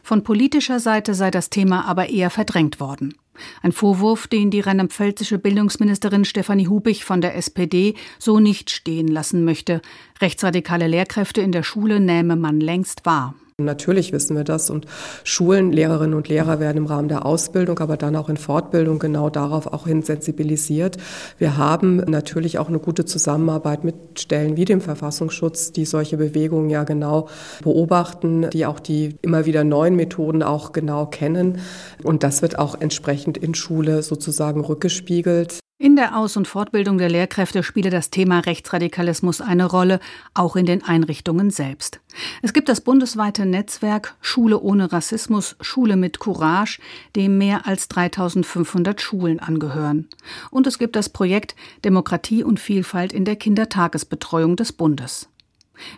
Von 0.04 0.24
politischer 0.24 0.80
Seite 0.80 1.14
sei 1.14 1.32
das 1.32 1.50
Thema 1.50 1.86
aber 1.86 2.10
eher 2.10 2.30
verdrängt 2.30 2.80
worden. 2.80 3.16
Ein 3.62 3.72
Vorwurf, 3.72 4.28
den 4.28 4.52
die 4.52 4.60
rheinland-pfälzische 4.60 5.40
Bildungsministerin 5.40 6.26
Stefanie 6.26 6.68
Hubich 6.68 7.06
von 7.06 7.22
der 7.22 7.36
SPD 7.36 7.96
so 8.20 8.40
nicht 8.40 8.70
stehen 8.70 9.08
lassen 9.08 9.46
möchte. 9.46 9.82
Rechtsradikale 10.20 10.88
Lehrkräfte 10.88 11.42
in 11.42 11.52
der 11.52 11.64
Schule 11.64 12.00
nähme 12.00 12.36
man 12.36 12.60
längst 12.60 13.06
wahr. 13.06 13.34
Natürlich 13.66 14.12
wissen 14.12 14.36
wir 14.36 14.44
das 14.44 14.70
und 14.70 14.86
Schulen, 15.24 15.72
Lehrerinnen 15.72 16.16
und 16.16 16.28
Lehrer 16.28 16.60
werden 16.60 16.78
im 16.78 16.86
Rahmen 16.86 17.08
der 17.08 17.26
Ausbildung, 17.26 17.80
aber 17.80 17.98
dann 17.98 18.16
auch 18.16 18.30
in 18.30 18.38
Fortbildung 18.38 19.00
genau 19.00 19.30
darauf 19.30 19.68
auch 19.68 19.88
hin 19.88 20.02
sensibilisiert. 20.02 20.98
Wir 21.38 21.58
haben 21.58 21.98
natürlich 21.98 22.60
auch 22.60 22.70
eine 22.70 22.80
gute 22.80 23.06
Zusammenarbeit 23.06 23.84
mit 23.84 23.96
Stellen 24.20 24.58
wie 24.58 24.66
dem 24.66 24.82
Verfassungsschutz, 24.82 25.72
die 25.72 25.86
solche 25.86 26.18
Bewegungen 26.18 26.70
ja 26.70 26.84
genau 26.84 27.28
beobachten, 27.64 28.50
die 28.50 28.66
auch 28.66 28.80
die 28.80 29.16
immer 29.22 29.46
wieder 29.46 29.64
neuen 29.64 29.96
Methoden 29.96 30.44
auch 30.44 30.72
genau 30.72 31.06
kennen. 31.06 31.60
Und 32.04 32.24
das 32.24 32.42
wird 32.42 32.60
auch 32.60 32.80
entsprechend 32.80 33.38
in 33.38 33.56
Schule 33.56 34.04
sozusagen 34.04 34.62
rückgespiegelt. 34.62 35.60
In 35.82 35.96
der 35.96 36.16
Aus- 36.16 36.38
und 36.38 36.48
Fortbildung 36.48 37.00
der 37.00 37.10
Lehrkräfte 37.10 37.64
spiele 37.64 37.90
das 37.90 38.12
Thema 38.12 38.42
Rechtsradikalismus 38.42 39.42
eine 39.42 39.66
Rolle, 39.66 40.00
auch 40.36 40.56
in 40.56 40.68
den 40.68 40.84
Einrichtungen 40.84 41.50
selbst. 41.50 42.02
Es 42.44 42.54
gibt 42.54 42.70
das 42.70 42.82
bundesweite 42.82 43.48
Netzwerk 43.48 44.16
Schule 44.22 44.60
ohne 44.60 44.92
Rassismus, 44.92 45.56
Schule 45.60 45.96
mit 45.96 46.20
Courage, 46.20 46.80
dem 47.16 47.40
mehr 47.40 47.66
als 47.66 47.88
3500 47.88 49.02
Schulen 49.02 49.40
angehören. 49.40 50.08
Und 50.52 50.68
es 50.68 50.78
gibt 50.78 50.96
das 50.96 51.10
Projekt 51.10 51.56
Demokratie 51.84 52.44
und 52.44 52.60
Vielfalt 52.60 53.12
in 53.12 53.26
der 53.26 53.36
Kindertagesbetreuung 53.36 54.58
des 54.58 54.74
Bundes. 54.74 55.31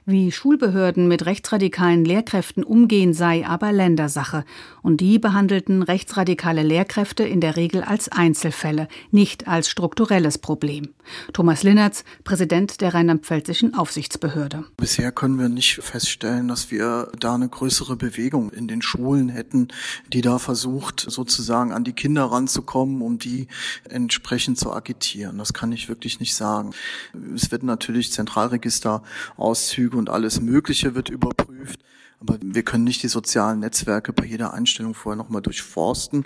Wie 0.06 0.32
Schulbehörden 0.32 1.08
mit 1.08 1.26
rechtsradikalen 1.26 2.06
Lehrkräften 2.06 2.64
umgehen, 2.64 3.14
sei 3.14 3.46
aber 3.46 3.72
Ländersache, 3.72 4.46
und 4.82 5.02
die 5.02 5.20
behandelten 5.20 5.84
rechtsradikale 5.84 6.64
Lehrkräfte 6.64 7.24
in 7.24 7.42
der 7.42 7.56
Regel 7.56 7.84
als 7.84 8.10
Einzelfälle, 8.10 8.88
nicht 9.12 9.48
als 9.48 9.70
strukturelles 9.70 10.38
Problem. 10.38 10.90
Thomas 11.34 11.64
Linnertz, 11.64 12.04
Präsident 12.24 12.82
der 12.82 12.94
rheinland-pfälzischen 12.94 13.74
Aufsichtsbehörde. 13.74 14.66
Bisher 14.78 15.12
können 15.12 15.40
wir 15.40 15.50
nicht 15.50 15.76
feststellen, 15.76 16.48
dass 16.48 16.72
wir 16.72 17.12
da 17.20 17.36
eine 17.36 17.50
größere 17.50 17.96
Bewegung 17.96 18.52
in 18.52 18.68
den 18.68 18.82
Schulen 18.82 19.30
hätten, 19.30 19.70
die 20.12 20.22
da 20.22 20.40
versucht, 20.40 21.06
sozusagen 21.08 21.72
an 21.72 21.84
die 21.84 21.94
Kinder 21.94 22.26
ranzukommen, 22.26 23.02
um 23.02 23.18
die 23.18 23.48
entsprechend 23.90 24.58
zu 24.58 24.72
agitieren. 24.72 25.38
Das 25.38 25.54
kann 25.54 25.72
ich 25.72 25.90
wirklich 25.90 26.20
nicht 26.20 26.36
sagen. 26.36 26.72
Es 27.36 27.52
wird 27.52 27.64
natürlich 27.64 28.12
Zentralregister 28.12 29.04
aus 29.38 29.73
Auszüge 29.74 29.98
und 29.98 30.10
alles 30.10 30.40
Mögliche 30.40 30.94
wird 30.94 31.10
überprüft. 31.10 31.80
Aber 32.20 32.38
wir 32.42 32.64
können 32.64 32.84
nicht 32.84 33.02
die 33.02 33.08
sozialen 33.08 33.60
Netzwerke 33.60 34.14
bei 34.14 34.24
jeder 34.24 34.54
Einstellung 34.54 34.94
vorher 34.94 35.18
nochmal 35.18 35.42
durchforsten. 35.42 36.26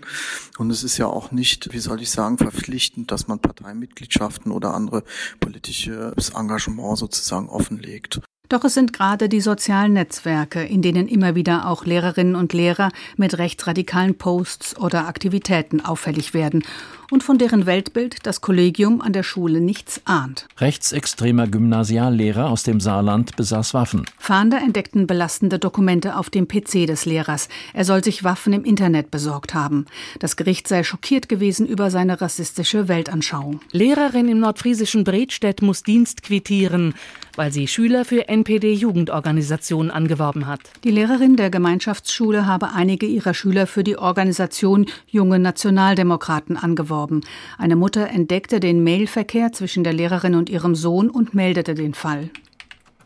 Und 0.57 0.69
es 0.69 0.83
ist 0.83 0.97
ja 0.97 1.07
auch 1.07 1.31
nicht, 1.31 1.71
wie 1.71 1.79
soll 1.79 2.01
ich 2.01 2.11
sagen, 2.11 2.37
verpflichtend, 2.37 3.09
dass 3.09 3.27
man 3.27 3.39
Parteimitgliedschaften 3.39 4.51
oder 4.51 4.73
andere 4.73 5.03
politische 5.39 6.13
Engagement 6.35 6.97
sozusagen 6.97 7.47
offenlegt. 7.49 8.19
Doch 8.49 8.63
es 8.63 8.75
sind 8.75 8.93
gerade 8.93 9.27
die 9.27 9.41
sozialen 9.41 9.93
Netzwerke, 9.93 10.63
in 10.63 10.81
denen 10.81 11.07
immer 11.07 11.35
wieder 11.35 11.67
auch 11.67 11.85
Lehrerinnen 11.85 12.35
und 12.35 12.53
Lehrer 12.53 12.91
mit 13.17 13.37
rechtsradikalen 13.37 14.17
Posts 14.17 14.77
oder 14.77 15.07
Aktivitäten 15.07 15.81
auffällig 15.81 16.33
werden 16.33 16.63
und 17.11 17.23
von 17.23 17.37
deren 17.37 17.65
Weltbild 17.65 18.25
das 18.25 18.41
Kollegium 18.41 19.01
an 19.01 19.13
der 19.13 19.23
Schule 19.23 19.61
nichts 19.61 20.01
ahnt. 20.05 20.47
Rechtsextremer 20.57 21.47
Gymnasiallehrer 21.47 22.49
aus 22.49 22.63
dem 22.63 22.79
Saarland 22.79 23.35
besaß 23.35 23.73
Waffen. 23.73 24.05
Fahnder 24.17 24.57
entdeckten 24.57 25.07
belastende 25.07 25.59
Dokumente 25.59 26.17
auf 26.17 26.29
dem 26.29 26.47
PC 26.47 26.85
des 26.85 27.05
Lehrers. 27.05 27.47
Er 27.73 27.85
soll 27.85 28.03
sich 28.03 28.23
Waffen 28.23 28.53
im 28.53 28.63
Internet 28.63 29.11
besorgt 29.11 29.53
haben. 29.53 29.85
Das 30.19 30.35
Gericht 30.35 30.67
sei 30.67 30.83
schockiert 30.83 31.29
gewesen 31.29 31.65
über 31.65 31.91
seine 31.91 32.19
rassistische 32.19 32.87
Weltanschauung. 32.87 33.61
Lehrerin 33.71 34.27
im 34.27 34.39
nordfriesischen 34.39 35.03
Bredstedt 35.03 35.61
muss 35.61 35.83
Dienst 35.83 36.23
quittieren, 36.23 36.93
weil 37.35 37.51
sie 37.51 37.67
Schüler 37.67 38.03
für 38.03 38.27
NPD-Jugendorganisationen 38.27 39.91
angeworben 39.91 40.47
hat. 40.47 40.61
Die 40.83 40.91
Lehrerin 40.91 41.35
der 41.35 41.49
Gemeinschaftsschule 41.49 42.45
habe 42.45 42.71
einige 42.73 43.05
ihrer 43.05 43.33
Schüler 43.33 43.67
für 43.67 43.83
die 43.83 43.97
Organisation 43.97 44.87
Junge 45.07 45.39
Nationaldemokraten 45.39 46.57
angeworben 46.57 46.96
gestorben. 46.97 47.21
Eine 47.57 47.75
Mutter 47.75 48.09
entdeckte 48.09 48.59
den 48.59 48.83
Mailverkehr 48.83 49.51
zwischen 49.51 49.83
der 49.83 49.93
Lehrerin 49.93 50.35
und 50.35 50.49
ihrem 50.49 50.75
Sohn 50.75 51.09
und 51.09 51.33
meldete 51.33 51.75
den 51.75 51.93
Fall. 51.93 52.29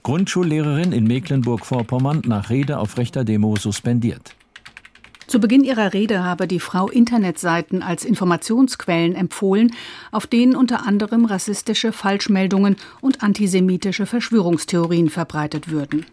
Grundschullehrerin 0.03 0.93
in 0.93 1.05
Mecklenburg-Vorpommern 1.05 2.23
nach 2.25 2.49
Rede 2.49 2.79
auf 2.79 2.97
rechter 2.97 3.23
Demo 3.23 3.55
suspendiert. 3.55 4.35
Zu 5.27 5.39
Beginn 5.39 5.63
ihrer 5.63 5.93
Rede 5.93 6.23
habe 6.23 6.47
die 6.47 6.59
Frau 6.59 6.89
Internetseiten 6.89 7.83
als 7.83 8.03
Informationsquellen 8.03 9.15
empfohlen, 9.15 9.71
auf 10.11 10.27
denen 10.27 10.55
unter 10.55 10.85
anderem 10.85 11.25
rassistische 11.25 11.93
Falschmeldungen 11.93 12.75
und 12.99 13.23
antisemitische 13.23 14.05
Verschwörungstheorien 14.05 15.09
verbreitet 15.09 15.69
würden. 15.69 16.05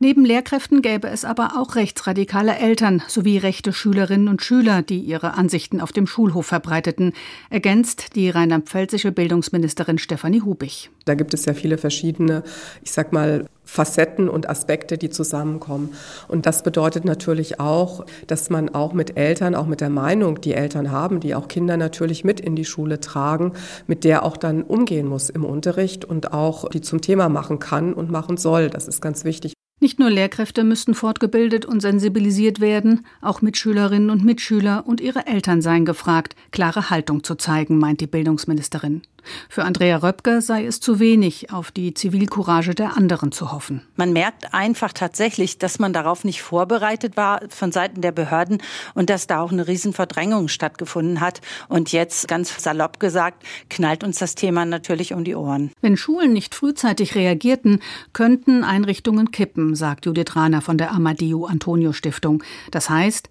Neben 0.00 0.24
Lehrkräften 0.24 0.82
gäbe 0.82 1.08
es 1.08 1.24
aber 1.24 1.52
auch 1.56 1.76
rechtsradikale 1.76 2.56
Eltern 2.56 3.02
sowie 3.06 3.38
rechte 3.38 3.72
Schülerinnen 3.72 4.28
und 4.28 4.42
Schüler, 4.42 4.82
die 4.82 4.98
ihre 4.98 5.34
Ansichten 5.34 5.80
auf 5.80 5.92
dem 5.92 6.06
Schulhof 6.06 6.46
verbreiteten, 6.46 7.12
ergänzt 7.48 8.16
die 8.16 8.28
rheinland-pfälzische 8.28 9.12
Bildungsministerin 9.12 9.98
Stefanie 9.98 10.42
Hubich. 10.42 10.90
Da 11.04 11.14
gibt 11.14 11.32
es 11.32 11.44
ja 11.44 11.54
viele 11.54 11.78
verschiedene, 11.78 12.42
ich 12.82 12.92
sag 12.92 13.12
mal, 13.12 13.46
Facetten 13.64 14.28
und 14.28 14.48
Aspekte, 14.48 14.98
die 14.98 15.10
zusammenkommen. 15.10 15.94
Und 16.28 16.46
das 16.46 16.62
bedeutet 16.62 17.04
natürlich 17.04 17.60
auch, 17.60 18.04
dass 18.26 18.50
man 18.50 18.68
auch 18.68 18.92
mit 18.92 19.16
Eltern, 19.16 19.54
auch 19.54 19.66
mit 19.66 19.80
der 19.80 19.90
Meinung, 19.90 20.40
die 20.40 20.54
Eltern 20.54 20.90
haben, 20.90 21.20
die 21.20 21.34
auch 21.34 21.48
Kinder 21.48 21.76
natürlich 21.76 22.24
mit 22.24 22.40
in 22.40 22.56
die 22.56 22.64
Schule 22.64 23.00
tragen, 23.00 23.52
mit 23.86 24.04
der 24.04 24.24
auch 24.24 24.36
dann 24.36 24.62
umgehen 24.62 25.06
muss 25.06 25.30
im 25.30 25.44
Unterricht 25.44 26.04
und 26.04 26.32
auch 26.32 26.68
die 26.68 26.82
zum 26.82 27.00
Thema 27.00 27.28
machen 27.28 27.58
kann 27.58 27.94
und 27.94 28.10
machen 28.10 28.36
soll. 28.36 28.68
Das 28.68 28.86
ist 28.86 29.00
ganz 29.00 29.24
wichtig. 29.24 29.53
Nicht 29.84 29.98
nur 29.98 30.08
Lehrkräfte 30.08 30.64
müssten 30.64 30.94
fortgebildet 30.94 31.66
und 31.66 31.80
sensibilisiert 31.80 32.58
werden, 32.58 33.04
auch 33.20 33.42
Mitschülerinnen 33.42 34.08
und 34.08 34.24
Mitschüler 34.24 34.84
und 34.86 35.02
ihre 35.02 35.26
Eltern 35.26 35.60
seien 35.60 35.84
gefragt, 35.84 36.34
klare 36.52 36.88
Haltung 36.88 37.22
zu 37.22 37.34
zeigen, 37.34 37.76
meint 37.76 38.00
die 38.00 38.06
Bildungsministerin. 38.06 39.02
Für 39.48 39.64
Andrea 39.64 39.98
Röpke 39.98 40.40
sei 40.40 40.64
es 40.64 40.80
zu 40.80 40.98
wenig, 40.98 41.52
auf 41.52 41.70
die 41.70 41.94
Zivilcourage 41.94 42.74
der 42.74 42.96
anderen 42.96 43.32
zu 43.32 43.52
hoffen. 43.52 43.82
Man 43.96 44.12
merkt 44.12 44.54
einfach 44.54 44.92
tatsächlich, 44.92 45.58
dass 45.58 45.78
man 45.78 45.92
darauf 45.92 46.24
nicht 46.24 46.42
vorbereitet 46.42 47.16
war 47.16 47.40
von 47.48 47.72
Seiten 47.72 48.00
der 48.00 48.12
Behörden 48.12 48.58
und 48.94 49.10
dass 49.10 49.26
da 49.26 49.40
auch 49.40 49.52
eine 49.52 49.66
Riesenverdrängung 49.66 50.48
stattgefunden 50.48 51.20
hat. 51.20 51.40
Und 51.68 51.92
jetzt, 51.92 52.28
ganz 52.28 52.54
salopp 52.62 53.00
gesagt, 53.00 53.44
knallt 53.70 54.04
uns 54.04 54.18
das 54.18 54.34
Thema 54.34 54.64
natürlich 54.64 55.12
um 55.14 55.24
die 55.24 55.34
Ohren. 55.34 55.70
Wenn 55.80 55.96
Schulen 55.96 56.32
nicht 56.32 56.54
frühzeitig 56.54 57.14
reagierten, 57.14 57.80
könnten 58.12 58.64
Einrichtungen 58.64 59.30
kippen, 59.30 59.74
sagt 59.74 60.06
Judith 60.06 60.36
Rahner 60.36 60.60
von 60.60 60.78
der 60.78 60.92
Amadeo 60.92 61.46
Antonio 61.46 61.92
Stiftung. 61.92 62.42
Das 62.70 62.90
heißt, 62.90 63.28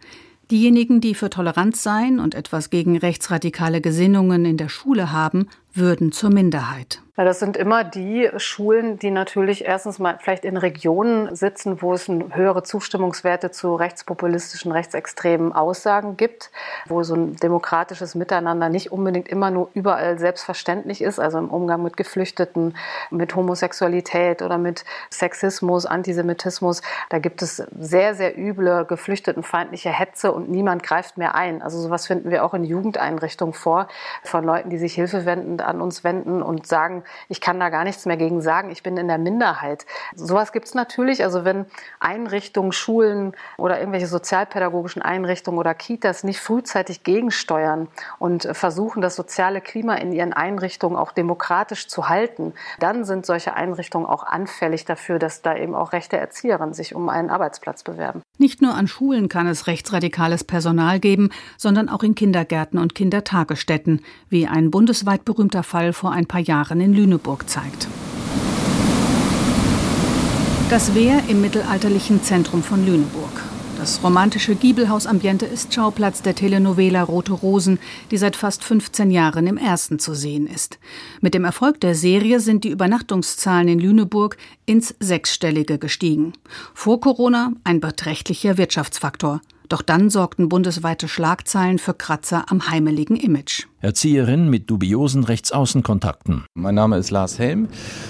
Diejenigen, 0.52 1.00
die 1.00 1.16
für 1.16 1.30
Toleranz 1.30 1.82
seien 1.84 2.20
und 2.20 2.36
etwas 2.36 2.70
gegen 2.70 2.98
rechtsradikale 2.98 3.80
Gesinnungen 3.80 4.44
in 4.44 4.58
der 4.58 4.68
Schule 4.68 5.12
haben, 5.12 5.48
würden 5.74 6.12
zur 6.12 6.30
Minderheit. 6.30 7.04
Das 7.16 7.40
sind 7.40 7.58
immer 7.58 7.84
die 7.84 8.28
Schulen, 8.38 8.98
die 8.98 9.12
natürlich 9.12 9.66
erstens 9.66 10.00
mal 10.00 10.18
vielleicht 10.20 10.46
in 10.46 10.58
Regionen 10.58 11.36
sitzen, 11.36 11.80
wo 11.84 11.94
es 11.94 12.08
höhere 12.08 12.64
Zustimmungswerte 12.64 13.52
zu 13.52 13.76
rechtspopulistischen, 13.76 14.72
rechtsextremen 14.72 15.54
Aussagen 15.54 16.18
gibt, 16.18 16.50
wo 16.88 17.04
so 17.04 17.14
ein 17.14 17.36
demokratisches 17.36 18.16
Miteinander 18.16 18.70
nicht 18.70 18.92
unbedingt 18.92 19.28
immer 19.28 19.52
nur 19.52 19.70
überall 19.76 20.18
selbstverständlich 20.18 21.04
ist, 21.04 21.20
also 21.20 21.38
im 21.38 21.52
Umgang 21.52 21.84
mit 21.84 21.98
Geflüchteten, 21.98 22.76
mit 23.12 23.36
Homosexualität 23.36 24.42
oder 24.42 24.58
mit 24.58 24.84
Sexismus, 25.12 25.86
Antisemitismus. 25.86 26.82
Da 27.12 27.20
gibt 27.20 27.44
es 27.44 27.58
sehr, 27.80 28.16
sehr 28.16 28.36
üble, 28.36 28.86
geflüchtetenfeindliche 28.86 29.90
Hetze 29.90 30.32
und 30.32 30.50
niemand 30.50 30.82
greift 30.82 31.20
mehr 31.20 31.36
ein. 31.36 31.62
Also 31.62 31.80
sowas 31.80 32.08
finden 32.08 32.32
wir 32.32 32.44
auch 32.44 32.56
in 32.56 32.64
Jugendeinrichtungen 32.64 33.54
vor, 33.54 33.88
von 34.24 34.44
Leuten, 34.44 34.72
die 34.72 34.80
sich 34.80 34.96
hilfewendend 34.96 35.62
an 35.64 35.82
uns 35.82 36.04
wenden 36.04 36.42
und 36.42 36.68
sagen, 36.68 37.04
ich 37.30 37.42
kann 37.42 37.60
da 37.60 37.70
gar 37.70 37.84
nichts 37.84 38.06
mehr 38.06 38.18
gegen 38.18 38.42
sagen, 38.42 38.70
ich 38.70 38.84
bin 38.84 38.98
in 38.98 39.08
der 39.08 39.18
Minderheit. 39.18 39.86
Sowas 40.16 40.52
gibt 40.52 40.68
es 40.68 40.74
natürlich. 40.74 41.24
Also 41.24 41.46
wenn 41.46 41.66
Einrichtungen, 42.00 42.72
Schulen 42.72 43.36
oder 43.58 43.80
irgendwelche 43.80 44.08
sozialpädagogischen 44.08 45.02
Einrichtungen 45.02 45.60
oder 45.60 45.74
Kitas 45.74 46.24
nicht 46.24 46.40
frühzeitig 46.40 47.04
gegensteuern 47.04 47.88
und 48.20 48.48
versuchen, 48.52 49.02
das 49.02 49.16
soziale 49.16 49.62
Klima 49.62 49.96
in 49.96 50.12
ihren 50.12 50.34
Einrichtungen 50.34 50.98
auch 50.98 51.12
demokratisch 51.12 51.88
zu 51.88 52.10
halten, 52.10 52.54
dann 52.80 53.06
sind 53.06 53.26
solche 53.26 53.54
Einrichtungen 53.56 54.06
auch 54.06 54.24
anfällig 54.24 54.86
dafür, 54.86 55.20
dass 55.20 55.42
da 55.42 55.56
eben 55.56 55.76
auch 55.76 55.94
rechte 55.94 56.18
Erzieherinnen 56.18 56.74
sich 56.74 56.96
um 56.96 57.10
einen 57.10 57.30
Arbeitsplatz 57.30 57.84
bewerben. 57.84 58.22
Nicht 58.40 58.64
nur 58.64 58.74
an 58.74 58.88
Schulen 58.88 59.30
kann 59.30 59.46
es 59.46 59.68
rechtsradikales 59.68 60.44
Personal 60.44 61.00
geben, 61.00 61.30
sondern 61.56 61.88
auch 61.88 62.02
in 62.02 62.16
Kindergärten 62.16 62.80
und 62.80 62.96
Kindertagesstätten, 62.96 64.02
wie 64.28 64.48
ein 64.48 64.72
bundesweit 64.72 65.24
berühmter 65.24 65.62
Fall 65.62 65.94
vor 65.94 66.12
ein 66.12 66.26
paar 66.26 66.42
Jahren 66.42 66.82
in 66.82 66.94
Lüneburg 66.94 67.48
zeigt. 67.48 67.88
Das 70.72 70.96
Wehr 70.96 71.22
im 71.28 71.42
mittelalterlichen 71.42 72.24
Zentrum 72.24 72.64
von 72.64 72.84
Lüneburg. 72.84 73.53
Das 73.84 74.02
romantische 74.02 74.56
Giebelhausambiente 74.56 75.46
ist 75.46 75.74
Schauplatz 75.74 76.22
der 76.22 76.36
Telenovela 76.36 77.04
Rote 77.04 77.34
Rosen, 77.34 77.80
die 78.12 78.18
seit 78.18 78.38
fast 78.38 78.64
15 78.64 79.12
Jahren 79.12 79.46
im 79.46 79.58
ersten 79.58 80.00
zu 80.00 80.14
sehen 80.14 80.48
ist. 80.48 80.80
Mit 81.20 81.34
dem 81.34 81.44
Erfolg 81.44 81.82
der 81.82 81.94
Serie 81.94 82.40
sind 82.40 82.64
die 82.64 82.70
Übernachtungszahlen 82.70 83.68
in 83.68 83.80
Lüneburg 83.80 84.38
ins 84.66 84.96
Sechsstellige 85.02 85.80
gestiegen. 85.80 86.32
Vor 86.74 87.02
Corona 87.02 87.52
ein 87.66 87.82
beträchtlicher 87.82 88.58
Wirtschaftsfaktor. 88.58 89.42
Doch 89.68 89.82
dann 89.82 90.10
sorgten 90.10 90.48
bundesweite 90.48 91.10
Schlagzeilen 91.10 91.78
für 91.78 91.94
Kratzer 91.94 92.46
am 92.48 92.70
heimeligen 92.70 93.18
Image. 93.18 93.66
Erzieherin 93.82 94.50
mit 94.50 94.70
dubiosen 94.70 95.26
Rechtsaußenkontakten. 95.26 96.46
Mein 96.54 96.76
Name 96.76 97.00
ist 97.00 97.12
Lars 97.12 97.38
Helm. 97.38 97.68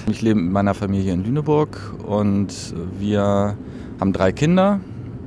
Ich 0.08 0.22
lebe 0.22 0.40
mit 0.40 0.52
meiner 0.52 0.76
Familie 0.76 1.14
in 1.14 1.24
Lüneburg 1.24 1.96
und 2.06 2.76
wir 3.00 3.58
haben 4.00 4.14
drei 4.14 4.32
Kinder, 4.32 4.80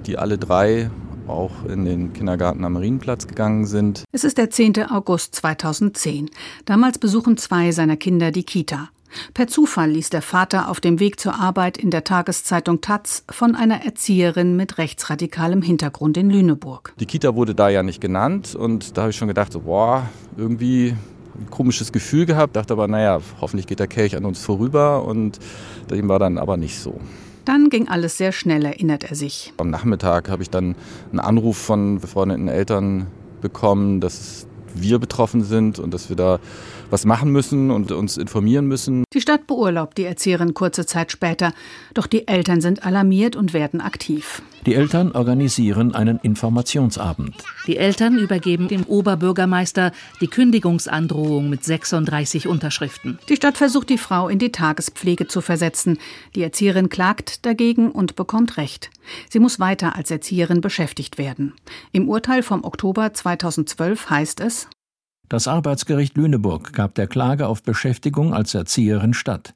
die 0.06 0.18
alle 0.18 0.38
drei 0.38 0.90
auch 1.28 1.64
in 1.68 1.84
den 1.84 2.12
Kindergarten 2.12 2.64
am 2.64 2.74
Marienplatz 2.74 3.26
gegangen 3.26 3.66
sind. 3.66 4.04
Es 4.12 4.24
ist 4.24 4.38
der 4.38 4.50
10. 4.50 4.90
August 4.90 5.34
2010. 5.34 6.30
Damals 6.64 6.98
besuchen 6.98 7.36
zwei 7.36 7.72
seiner 7.72 7.96
Kinder 7.96 8.30
die 8.30 8.44
Kita. 8.44 8.90
Per 9.34 9.46
Zufall 9.46 9.90
ließ 9.90 10.10
der 10.10 10.22
Vater 10.22 10.68
auf 10.68 10.80
dem 10.80 11.00
Weg 11.00 11.18
zur 11.18 11.34
Arbeit 11.34 11.78
in 11.78 11.90
der 11.90 12.04
Tageszeitung 12.04 12.80
Taz 12.80 13.24
von 13.30 13.54
einer 13.54 13.84
Erzieherin 13.84 14.56
mit 14.56 14.78
rechtsradikalem 14.78 15.62
Hintergrund 15.62 16.16
in 16.16 16.30
Lüneburg. 16.30 16.92
Die 17.00 17.06
Kita 17.06 17.34
wurde 17.34 17.54
da 17.54 17.68
ja 17.68 17.82
nicht 17.82 18.00
genannt 18.00 18.54
und 18.54 18.96
da 18.96 19.02
habe 19.02 19.10
ich 19.10 19.16
schon 19.16 19.28
gedacht, 19.28 19.52
so, 19.52 19.60
boah, 19.60 20.08
irgendwie 20.36 20.94
ein 21.38 21.50
komisches 21.50 21.92
Gefühl 21.92 22.26
gehabt, 22.26 22.56
dachte 22.56 22.74
aber, 22.74 22.88
naja, 22.88 23.20
hoffentlich 23.40 23.66
geht 23.66 23.80
der 23.80 23.86
Kelch 23.86 24.16
an 24.16 24.24
uns 24.24 24.40
vorüber 24.40 25.04
und 25.04 25.38
dem 25.90 26.08
war 26.08 26.18
dann 26.18 26.38
aber 26.38 26.56
nicht 26.56 26.78
so. 26.78 27.00
Dann 27.46 27.70
ging 27.70 27.86
alles 27.86 28.18
sehr 28.18 28.32
schnell, 28.32 28.64
erinnert 28.64 29.04
er 29.04 29.14
sich. 29.14 29.52
Am 29.58 29.70
Nachmittag 29.70 30.28
habe 30.28 30.42
ich 30.42 30.50
dann 30.50 30.74
einen 31.10 31.20
Anruf 31.20 31.56
von 31.56 32.00
befreundeten 32.00 32.48
Eltern 32.48 33.06
bekommen, 33.40 34.00
dass 34.00 34.48
wir 34.74 34.98
betroffen 34.98 35.44
sind 35.44 35.78
und 35.78 35.94
dass 35.94 36.08
wir 36.08 36.16
da 36.16 36.40
was 36.90 37.04
machen 37.04 37.30
müssen 37.30 37.70
und 37.70 37.92
uns 37.92 38.16
informieren 38.16 38.66
müssen. 38.66 39.04
Die 39.12 39.20
Stadt 39.20 39.46
beurlaubt 39.46 39.98
die 39.98 40.04
Erzieherin 40.04 40.54
kurze 40.54 40.86
Zeit 40.86 41.12
später, 41.12 41.52
doch 41.94 42.06
die 42.06 42.28
Eltern 42.28 42.60
sind 42.60 42.84
alarmiert 42.84 43.36
und 43.36 43.52
werden 43.52 43.80
aktiv. 43.80 44.42
Die 44.66 44.74
Eltern 44.74 45.12
organisieren 45.12 45.94
einen 45.94 46.18
Informationsabend. 46.18 47.36
Die 47.68 47.76
Eltern 47.76 48.18
übergeben 48.18 48.66
dem 48.66 48.82
Oberbürgermeister 48.82 49.92
die 50.20 50.26
Kündigungsandrohung 50.26 51.48
mit 51.48 51.64
36 51.64 52.48
Unterschriften. 52.48 53.20
Die 53.28 53.36
Stadt 53.36 53.56
versucht, 53.56 53.90
die 53.90 53.98
Frau 53.98 54.28
in 54.28 54.40
die 54.40 54.50
Tagespflege 54.50 55.28
zu 55.28 55.40
versetzen. 55.40 55.98
Die 56.34 56.42
Erzieherin 56.42 56.88
klagt 56.88 57.46
dagegen 57.46 57.92
und 57.92 58.16
bekommt 58.16 58.56
Recht. 58.56 58.90
Sie 59.30 59.38
muss 59.38 59.60
weiter 59.60 59.94
als 59.94 60.10
Erzieherin 60.10 60.60
beschäftigt 60.60 61.16
werden. 61.16 61.54
Im 61.92 62.08
Urteil 62.08 62.42
vom 62.42 62.64
Oktober 62.64 63.14
2012 63.14 64.10
heißt 64.10 64.40
es, 64.40 64.68
das 65.28 65.48
Arbeitsgericht 65.48 66.16
Lüneburg 66.16 66.72
gab 66.72 66.94
der 66.94 67.06
Klage 67.06 67.48
auf 67.48 67.62
Beschäftigung 67.62 68.32
als 68.32 68.54
Erzieherin 68.54 69.14
statt. 69.14 69.54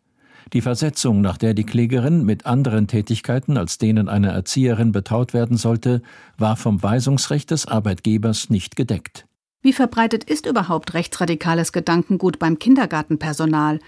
Die 0.53 0.63
Versetzung, 0.63 1.21
nach 1.21 1.37
der 1.37 1.55
die 1.55 1.65
Klägerin 1.65 2.25
mit 2.25 2.47
anderen 2.47 2.89
Tätigkeiten 2.89 3.57
als 3.57 3.79
denen 3.79 4.09
einer 4.09 4.31
Erzieherin 4.31 4.91
betraut 4.91 5.33
werden 5.33 5.57
sollte, 5.57 6.03
war 6.39 6.57
vom 6.57 6.83
Weisungsrecht 6.83 7.51
des 7.51 7.67
Arbeitgebers 7.67 8.51
nicht 8.51 8.75
gedeckt. 8.75 9.27
Wie 9.63 9.73
verbreitet 9.73 10.25
ist 10.25 10.47
überhaupt 10.47 10.95
rechtsradikales 10.95 11.73
Gedankengut 11.73 12.39
beim 12.39 12.59
Kindergartenpersonal? 12.59 13.79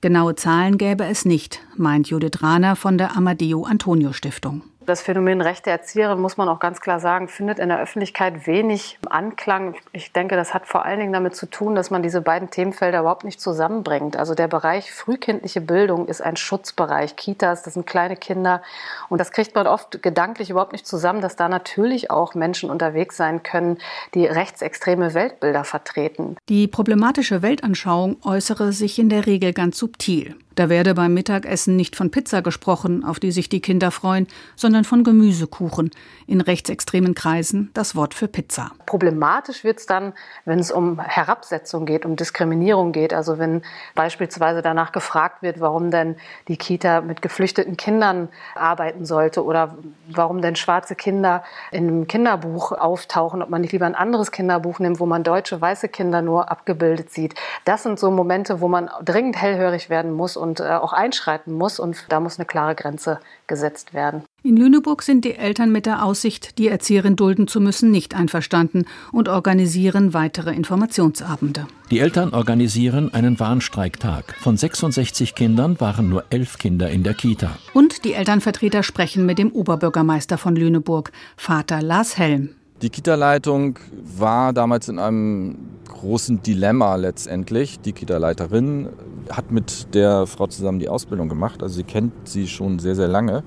Genaue 0.00 0.34
Zahlen 0.34 0.76
gäbe 0.76 1.04
es 1.04 1.24
nicht, 1.24 1.60
meint 1.76 2.08
Judith 2.08 2.42
Rahner 2.42 2.74
von 2.74 2.98
der 2.98 3.16
Amadeo 3.16 3.64
Antonio 3.64 4.12
Stiftung. 4.12 4.62
Das 4.86 5.02
Phänomen 5.02 5.42
rechte 5.42 5.68
Erzieherin, 5.68 6.18
muss 6.20 6.38
man 6.38 6.48
auch 6.48 6.58
ganz 6.58 6.80
klar 6.80 7.00
sagen, 7.00 7.28
findet 7.28 7.58
in 7.58 7.68
der 7.68 7.80
Öffentlichkeit 7.80 8.46
wenig 8.46 8.98
Anklang. 9.10 9.74
Ich 9.92 10.12
denke, 10.12 10.36
das 10.36 10.54
hat 10.54 10.66
vor 10.66 10.86
allen 10.86 11.00
Dingen 11.00 11.12
damit 11.12 11.36
zu 11.36 11.44
tun, 11.44 11.74
dass 11.74 11.90
man 11.90 12.02
diese 12.02 12.22
beiden 12.22 12.50
Themenfelder 12.50 13.00
überhaupt 13.00 13.24
nicht 13.24 13.42
zusammenbringt. 13.42 14.16
Also 14.16 14.34
der 14.34 14.48
Bereich 14.48 14.90
frühkindliche 14.90 15.60
Bildung 15.60 16.08
ist 16.08 16.22
ein 16.22 16.36
Schutzbereich. 16.36 17.16
Kitas, 17.16 17.62
das 17.62 17.74
sind 17.74 17.86
kleine 17.86 18.16
Kinder. 18.16 18.62
Und 19.10 19.18
das 19.18 19.32
kriegt 19.32 19.54
man 19.54 19.66
oft 19.66 20.02
gedanklich 20.02 20.48
überhaupt 20.48 20.72
nicht 20.72 20.86
zusammen, 20.86 21.20
dass 21.20 21.36
da 21.36 21.50
natürlich 21.50 22.10
auch 22.10 22.34
Menschen 22.34 22.70
unterwegs 22.70 23.18
sein 23.18 23.42
können, 23.42 23.76
die 24.14 24.24
rechtsextreme 24.24 25.12
Weltbilder 25.12 25.64
vertreten. 25.64 26.36
Die 26.48 26.66
problematische 26.68 27.42
Weltanschauung 27.42 28.16
äußere 28.24 28.72
sich 28.72 28.98
in 28.98 29.10
der 29.10 29.26
Regel 29.26 29.52
ganz 29.52 29.76
subtil. 29.76 30.36
Da 30.60 30.68
werde 30.68 30.94
beim 30.94 31.14
Mittagessen 31.14 31.76
nicht 31.76 31.96
von 31.96 32.10
Pizza 32.10 32.42
gesprochen, 32.42 33.02
auf 33.02 33.18
die 33.18 33.30
sich 33.30 33.48
die 33.48 33.60
Kinder 33.60 33.90
freuen, 33.90 34.26
sondern 34.56 34.69
von 34.84 35.04
Gemüsekuchen. 35.04 35.90
In 36.26 36.40
rechtsextremen 36.40 37.14
Kreisen 37.14 37.70
das 37.72 37.96
Wort 37.96 38.12
für 38.12 38.28
Pizza. 38.28 38.72
Problematisch 38.84 39.64
wird 39.64 39.78
es 39.78 39.86
dann, 39.86 40.12
wenn 40.44 40.58
es 40.58 40.70
um 40.70 41.00
Herabsetzung 41.00 41.86
geht, 41.86 42.04
um 42.04 42.16
Diskriminierung 42.16 42.92
geht. 42.92 43.14
Also 43.14 43.38
wenn 43.38 43.62
beispielsweise 43.94 44.60
danach 44.60 44.92
gefragt 44.92 45.42
wird, 45.42 45.60
warum 45.60 45.90
denn 45.90 46.16
die 46.48 46.58
Kita 46.58 47.00
mit 47.00 47.22
geflüchteten 47.22 47.76
Kindern 47.78 48.28
arbeiten 48.54 49.06
sollte 49.06 49.44
oder 49.44 49.78
warum 50.08 50.42
denn 50.42 50.56
schwarze 50.56 50.94
Kinder 50.94 51.42
in 51.72 51.88
einem 51.88 52.06
Kinderbuch 52.06 52.72
auftauchen, 52.72 53.42
ob 53.42 53.48
man 53.48 53.62
nicht 53.62 53.72
lieber 53.72 53.86
ein 53.86 53.94
anderes 53.94 54.30
Kinderbuch 54.30 54.78
nimmt, 54.78 55.00
wo 55.00 55.06
man 55.06 55.24
deutsche 55.24 55.60
weiße 55.60 55.88
Kinder 55.88 56.20
nur 56.20 56.50
abgebildet 56.50 57.10
sieht. 57.10 57.34
Das 57.64 57.82
sind 57.82 57.98
so 57.98 58.10
Momente, 58.10 58.60
wo 58.60 58.68
man 58.68 58.90
dringend 59.02 59.40
hellhörig 59.40 59.88
werden 59.88 60.12
muss 60.12 60.36
und 60.36 60.50
und 60.50 60.60
äh, 60.60 60.64
auch 60.72 60.92
einschreiten 60.92 61.52
muss. 61.54 61.78
Und 61.78 62.04
da 62.08 62.20
muss 62.20 62.38
eine 62.38 62.46
klare 62.46 62.74
Grenze 62.74 63.20
gesetzt 63.46 63.94
werden. 63.94 64.24
In 64.42 64.56
Lüneburg 64.56 65.02
sind 65.02 65.26
die 65.26 65.34
Eltern 65.34 65.70
mit 65.70 65.84
der 65.84 66.02
Aussicht, 66.02 66.56
die 66.56 66.68
Erzieherin 66.68 67.14
dulden 67.14 67.46
zu 67.46 67.60
müssen, 67.60 67.90
nicht 67.90 68.14
einverstanden 68.14 68.86
und 69.12 69.28
organisieren 69.28 70.14
weitere 70.14 70.54
Informationsabende. 70.54 71.66
Die 71.90 71.98
Eltern 71.98 72.32
organisieren 72.32 73.12
einen 73.12 73.38
Warnstreiktag. 73.38 74.34
Von 74.40 74.56
66 74.56 75.34
Kindern 75.34 75.78
waren 75.78 76.08
nur 76.08 76.24
elf 76.30 76.56
Kinder 76.56 76.88
in 76.88 77.02
der 77.02 77.12
Kita. 77.12 77.50
Und 77.74 78.06
die 78.06 78.14
Elternvertreter 78.14 78.82
sprechen 78.82 79.26
mit 79.26 79.38
dem 79.38 79.52
Oberbürgermeister 79.52 80.38
von 80.38 80.56
Lüneburg, 80.56 81.12
Vater 81.36 81.82
Lars 81.82 82.16
Helm. 82.16 82.54
Die 82.80 82.88
Kita-Leitung 82.88 83.78
war 84.16 84.54
damals 84.54 84.88
in 84.88 84.98
einem 84.98 85.58
großen 85.86 86.42
Dilemma 86.42 86.96
letztendlich. 86.96 87.78
Die 87.80 87.92
Kita-Leiterin 87.92 88.88
hat 89.30 89.52
mit 89.52 89.94
der 89.94 90.26
Frau 90.26 90.46
zusammen 90.46 90.78
die 90.78 90.88
Ausbildung 90.88 91.28
gemacht, 91.28 91.62
also 91.62 91.74
sie 91.74 91.84
kennt 91.84 92.14
sie 92.26 92.48
schon 92.48 92.78
sehr, 92.78 92.96
sehr 92.96 93.08
lange 93.08 93.44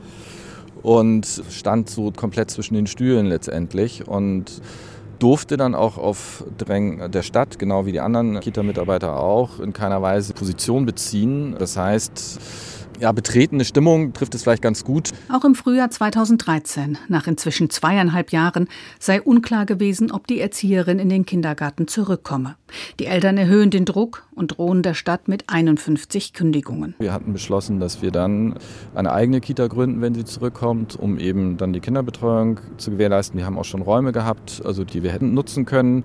und 0.83 1.25
stand 1.49 1.89
so 1.89 2.11
komplett 2.11 2.51
zwischen 2.51 2.75
den 2.75 2.87
Stühlen 2.87 3.25
letztendlich 3.25 4.07
und 4.07 4.61
durfte 5.19 5.55
dann 5.55 5.73
auch 5.73 5.97
auf 5.97 6.43
Drängen 6.57 7.09
der 7.09 7.23
Stadt, 7.23 7.57
genau 7.57 7.85
wie 7.85 7.93
die 7.93 8.01
anderen 8.01 8.41
Kita-Mitarbeiter 8.41 9.17
auch, 9.17 9.59
in 9.61 9.71
keiner 9.71 10.01
Weise 10.01 10.33
Position 10.33 10.85
beziehen. 10.85 11.55
Das 11.57 11.77
heißt, 11.77 12.39
ja, 12.99 13.11
betretene 13.11 13.65
Stimmung 13.65 14.13
trifft 14.13 14.35
es 14.35 14.43
vielleicht 14.43 14.61
ganz 14.61 14.83
gut. 14.83 15.11
Auch 15.31 15.45
im 15.45 15.55
Frühjahr 15.55 15.89
2013, 15.89 16.97
nach 17.07 17.27
inzwischen 17.27 17.69
zweieinhalb 17.69 18.31
Jahren, 18.31 18.67
sei 18.99 19.21
unklar 19.21 19.65
gewesen, 19.65 20.11
ob 20.11 20.27
die 20.27 20.39
Erzieherin 20.39 20.99
in 20.99 21.09
den 21.09 21.25
Kindergarten 21.25 21.87
zurückkomme. 21.87 22.55
Die 22.99 23.05
Eltern 23.05 23.37
erhöhen 23.37 23.69
den 23.69 23.85
Druck 23.85 24.27
und 24.35 24.57
drohen 24.57 24.81
der 24.81 24.93
Stadt 24.93 25.27
mit 25.27 25.45
51 25.47 26.33
Kündigungen. 26.33 26.95
Wir 26.99 27.13
hatten 27.13 27.33
beschlossen, 27.33 27.79
dass 27.79 28.01
wir 28.01 28.11
dann 28.11 28.55
eine 28.95 29.11
eigene 29.11 29.41
Kita 29.41 29.67
gründen, 29.67 30.01
wenn 30.01 30.15
sie 30.15 30.25
zurückkommt, 30.25 30.95
um 30.95 31.17
eben 31.19 31.57
dann 31.57 31.73
die 31.73 31.79
Kinderbetreuung 31.79 32.59
zu 32.77 32.91
gewährleisten. 32.91 33.37
Wir 33.37 33.45
haben 33.45 33.57
auch 33.57 33.65
schon 33.65 33.81
Räume 33.81 34.11
gehabt, 34.11 34.61
also 34.65 34.83
die 34.83 35.03
wir 35.03 35.11
hätten 35.11 35.33
nutzen 35.33 35.65
können. 35.65 36.03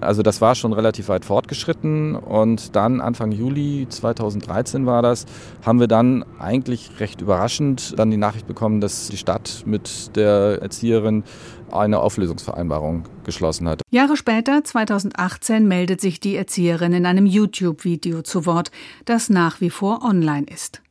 Also 0.00 0.22
das 0.22 0.40
war 0.40 0.54
schon 0.54 0.72
relativ 0.72 1.08
weit 1.08 1.24
fortgeschritten 1.24 2.16
und 2.16 2.74
dann 2.74 3.00
Anfang 3.00 3.32
Juli 3.32 3.86
2013 3.88 4.86
war 4.86 5.02
das, 5.02 5.26
haben 5.64 5.80
wir 5.80 5.88
dann 5.88 6.24
eigentlich 6.38 7.00
recht 7.00 7.20
überraschend 7.20 7.98
dann 7.98 8.10
die 8.10 8.16
Nachricht 8.16 8.46
bekommen, 8.46 8.80
dass 8.80 9.08
die 9.08 9.16
Stadt 9.16 9.64
mit 9.66 10.16
der 10.16 10.58
Erzieherin 10.62 11.24
eine 11.70 12.00
Auflösungsvereinbarung 12.00 13.04
geschlossen 13.24 13.68
hat. 13.68 13.82
Jahre 13.90 14.16
später, 14.16 14.64
2018, 14.64 15.66
meldet 15.66 16.00
sich 16.00 16.20
die 16.20 16.36
Erzieherin 16.36 16.92
in 16.92 17.06
einem 17.06 17.26
YouTube-Video 17.26 18.22
zu 18.22 18.46
Wort, 18.46 18.70
das 19.04 19.28
nach 19.28 19.60
wie 19.60 19.70
vor 19.70 20.02
online 20.02 20.46
ist. 20.52 20.82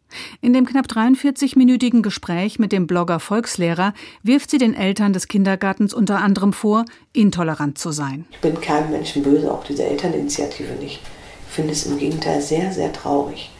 In 0.41 0.53
dem 0.53 0.65
knapp 0.65 0.85
43-minütigen 0.85 2.01
Gespräch 2.01 2.59
mit 2.59 2.71
dem 2.71 2.87
Blogger 2.87 3.19
Volkslehrer 3.19 3.93
wirft 4.23 4.51
sie 4.51 4.57
den 4.57 4.73
Eltern 4.73 5.13
des 5.13 5.27
Kindergartens 5.27 5.93
unter 5.93 6.19
anderem 6.21 6.53
vor, 6.53 6.85
intolerant 7.13 7.77
zu 7.77 7.91
sein. 7.91 8.25
Ich 8.31 8.39
bin 8.39 8.59
keinem 8.61 8.91
Menschen 8.91 9.23
böse, 9.23 9.51
auch 9.51 9.65
diese 9.65 9.83
Elterninitiative 9.83 10.73
nicht. 10.75 11.01
Ich 11.49 11.53
finde 11.53 11.73
es 11.73 11.85
im 11.85 11.97
Gegenteil 11.97 12.41
sehr, 12.41 12.71
sehr 12.71 12.93
traurig, 12.93 13.51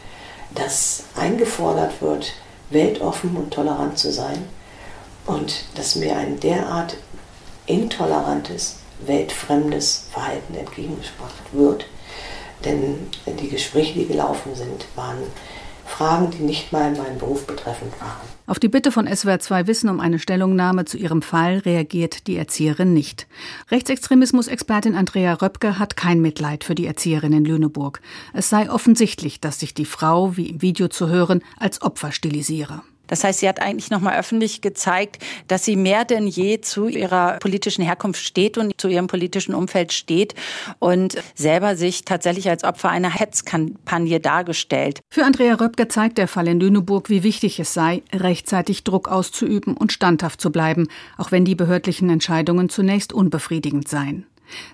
dass 0.58 1.04
eingefordert 1.16 2.02
wird, 2.02 2.32
weltoffen 2.70 3.36
und 3.36 3.52
tolerant 3.52 3.98
zu 3.98 4.12
sein 4.12 4.44
und 5.26 5.64
dass 5.74 5.96
mir 5.96 6.16
ein 6.16 6.38
derart 6.40 6.96
intolerantes, 7.66 8.76
weltfremdes 9.06 10.06
Verhalten 10.10 10.54
entgegengebracht 10.54 11.52
wird. 11.52 11.86
Denn 12.64 13.08
die 13.26 13.48
Gespräche, 13.48 14.00
die 14.00 14.06
gelaufen 14.06 14.54
sind, 14.54 14.86
waren 14.96 15.22
Fragen, 15.88 16.30
die 16.30 16.42
nicht 16.42 16.72
mal 16.72 16.92
meinen 16.92 17.18
Beruf 17.18 17.46
betreffend 17.46 17.92
waren. 18.00 18.28
Auf 18.46 18.58
die 18.58 18.68
Bitte 18.68 18.92
von 18.92 19.06
SWR 19.06 19.40
2 19.40 19.66
Wissen 19.66 19.90
um 19.90 20.00
eine 20.00 20.18
Stellungnahme 20.18 20.84
zu 20.84 20.96
ihrem 20.96 21.20
Fall 21.20 21.58
reagiert 21.58 22.26
die 22.26 22.36
Erzieherin 22.36 22.94
nicht. 22.94 23.26
Rechtsextremismus-Expertin 23.70 24.94
Andrea 24.94 25.34
Röpke 25.34 25.78
hat 25.78 25.96
kein 25.96 26.20
Mitleid 26.20 26.64
für 26.64 26.74
die 26.74 26.86
Erzieherin 26.86 27.32
in 27.32 27.44
Lüneburg. 27.44 28.00
Es 28.32 28.48
sei 28.48 28.70
offensichtlich, 28.70 29.40
dass 29.40 29.60
sich 29.60 29.74
die 29.74 29.84
Frau, 29.84 30.36
wie 30.36 30.50
im 30.50 30.62
Video 30.62 30.88
zu 30.88 31.08
hören, 31.08 31.42
als 31.58 31.82
Opfer 31.82 32.12
stilisiere. 32.12 32.82
Das 33.08 33.24
heißt, 33.24 33.40
sie 33.40 33.48
hat 33.48 33.60
eigentlich 33.60 33.90
nochmal 33.90 34.18
öffentlich 34.18 34.60
gezeigt, 34.60 35.18
dass 35.48 35.64
sie 35.64 35.76
mehr 35.76 36.04
denn 36.04 36.26
je 36.26 36.60
zu 36.60 36.86
ihrer 36.86 37.38
politischen 37.38 37.84
Herkunft 37.84 38.24
steht 38.24 38.56
und 38.56 38.80
zu 38.80 38.88
ihrem 38.88 39.08
politischen 39.08 39.54
Umfeld 39.54 39.92
steht 39.92 40.34
und 40.78 41.16
selber 41.34 41.76
sich 41.76 42.04
tatsächlich 42.04 42.48
als 42.48 42.62
Opfer 42.62 42.90
einer 42.90 43.10
Hetzkampagne 43.10 44.20
dargestellt. 44.20 45.00
Für 45.10 45.24
Andrea 45.24 45.54
Röpke 45.54 45.88
zeigt 45.88 46.18
der 46.18 46.28
Fall 46.28 46.46
in 46.48 46.60
Lüneburg, 46.60 47.10
wie 47.10 47.22
wichtig 47.22 47.58
es 47.58 47.74
sei, 47.74 48.02
rechtzeitig 48.14 48.84
Druck 48.84 49.08
auszuüben 49.08 49.76
und 49.76 49.92
standhaft 49.92 50.40
zu 50.40 50.52
bleiben, 50.52 50.88
auch 51.16 51.32
wenn 51.32 51.44
die 51.44 51.54
behördlichen 51.54 52.10
Entscheidungen 52.10 52.68
zunächst 52.68 53.12
unbefriedigend 53.12 53.88
seien. 53.88 54.26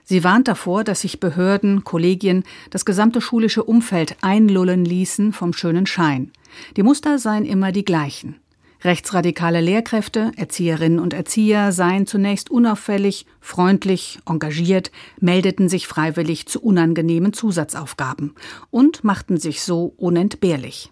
Sie 0.04 0.24
warnt 0.24 0.48
davor, 0.48 0.84
dass 0.84 1.00
sich 1.00 1.20
Behörden, 1.20 1.84
Kollegien, 1.84 2.44
das 2.70 2.84
gesamte 2.84 3.20
schulische 3.20 3.64
Umfeld 3.64 4.16
einlullen 4.20 4.84
ließen 4.84 5.32
vom 5.32 5.52
schönen 5.52 5.87
Schein. 5.87 6.30
Die 6.76 6.82
Muster 6.82 7.18
seien 7.18 7.44
immer 7.44 7.72
die 7.72 7.84
gleichen. 7.84 8.37
Rechtsradikale 8.84 9.62
Lehrkräfte, 9.62 10.32
Erzieherinnen 10.37 10.98
und 10.98 11.14
Erzieher 11.14 11.72
seien 11.72 12.06
zunächst 12.06 12.50
unauffällig, 12.50 13.24
freundlich, 13.40 14.18
engagiert, 14.28 14.90
meldeten 15.18 15.70
sich 15.70 15.87
freiwillig 15.87 16.46
zu 16.46 16.60
unangenehmen 16.60 17.32
Zusatzaufgaben 17.32 18.34
und 18.70 19.02
machten 19.02 19.38
sich 19.38 19.62
so 19.62 19.94
unentbehrlich. 19.96 20.90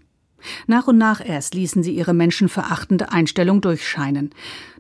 Nach 0.67 0.87
und 0.87 0.99
nach 0.99 1.25
erst 1.25 1.55
ließen 1.55 1.83
sie 1.83 1.93
ihre 1.93 2.15
menschenverachtende 2.15 3.13
Einstellung 3.13 3.61
durchscheinen. 3.61 4.31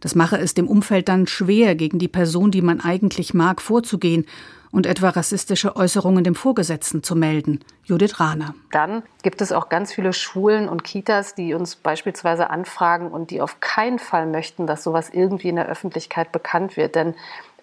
Das 0.01 0.15
mache 0.15 0.39
es 0.39 0.55
dem 0.55 0.69
Umfeld 0.69 1.09
dann 1.09 1.27
schwer, 1.27 1.75
gegen 1.75 1.99
die 1.99 2.09
Person, 2.09 2.51
die 2.51 2.63
man 2.63 2.81
eigentlich 2.81 3.35
mag, 3.35 3.61
vorzugehen 3.63 4.27
und 4.73 4.87
etwa 4.87 5.11
rassistische 5.11 5.77
Äußerungen 5.77 6.25
dem 6.25 6.35
Vorgesetzten 6.35 7.03
zu 7.03 7.15
melden. 7.15 7.61
Judith 7.85 8.19
Rahner. 8.19 8.55
Dann 8.71 9.03
gibt 9.23 9.43
es 9.43 9.53
auch 9.53 9.69
ganz 9.69 9.93
viele 9.93 10.13
Schulen 10.13 10.69
und 10.69 10.83
Kitas, 10.83 11.35
die 11.35 11.53
uns 11.55 11.77
beispielsweise 11.77 12.49
anfragen 12.49 13.11
und 13.11 13.31
die 13.31 13.43
auf 13.43 13.61
keinen 13.61 13.99
Fall 13.99 14.27
möchten, 14.27 14.67
dass 14.67 14.83
sowas 14.83 15.11
irgendwie 15.13 15.51
in 15.51 15.57
der 15.57 15.69
Öffentlichkeit 15.69 16.33
bekannt 16.33 16.77
wird. 16.77 16.95
Denn 16.95 17.15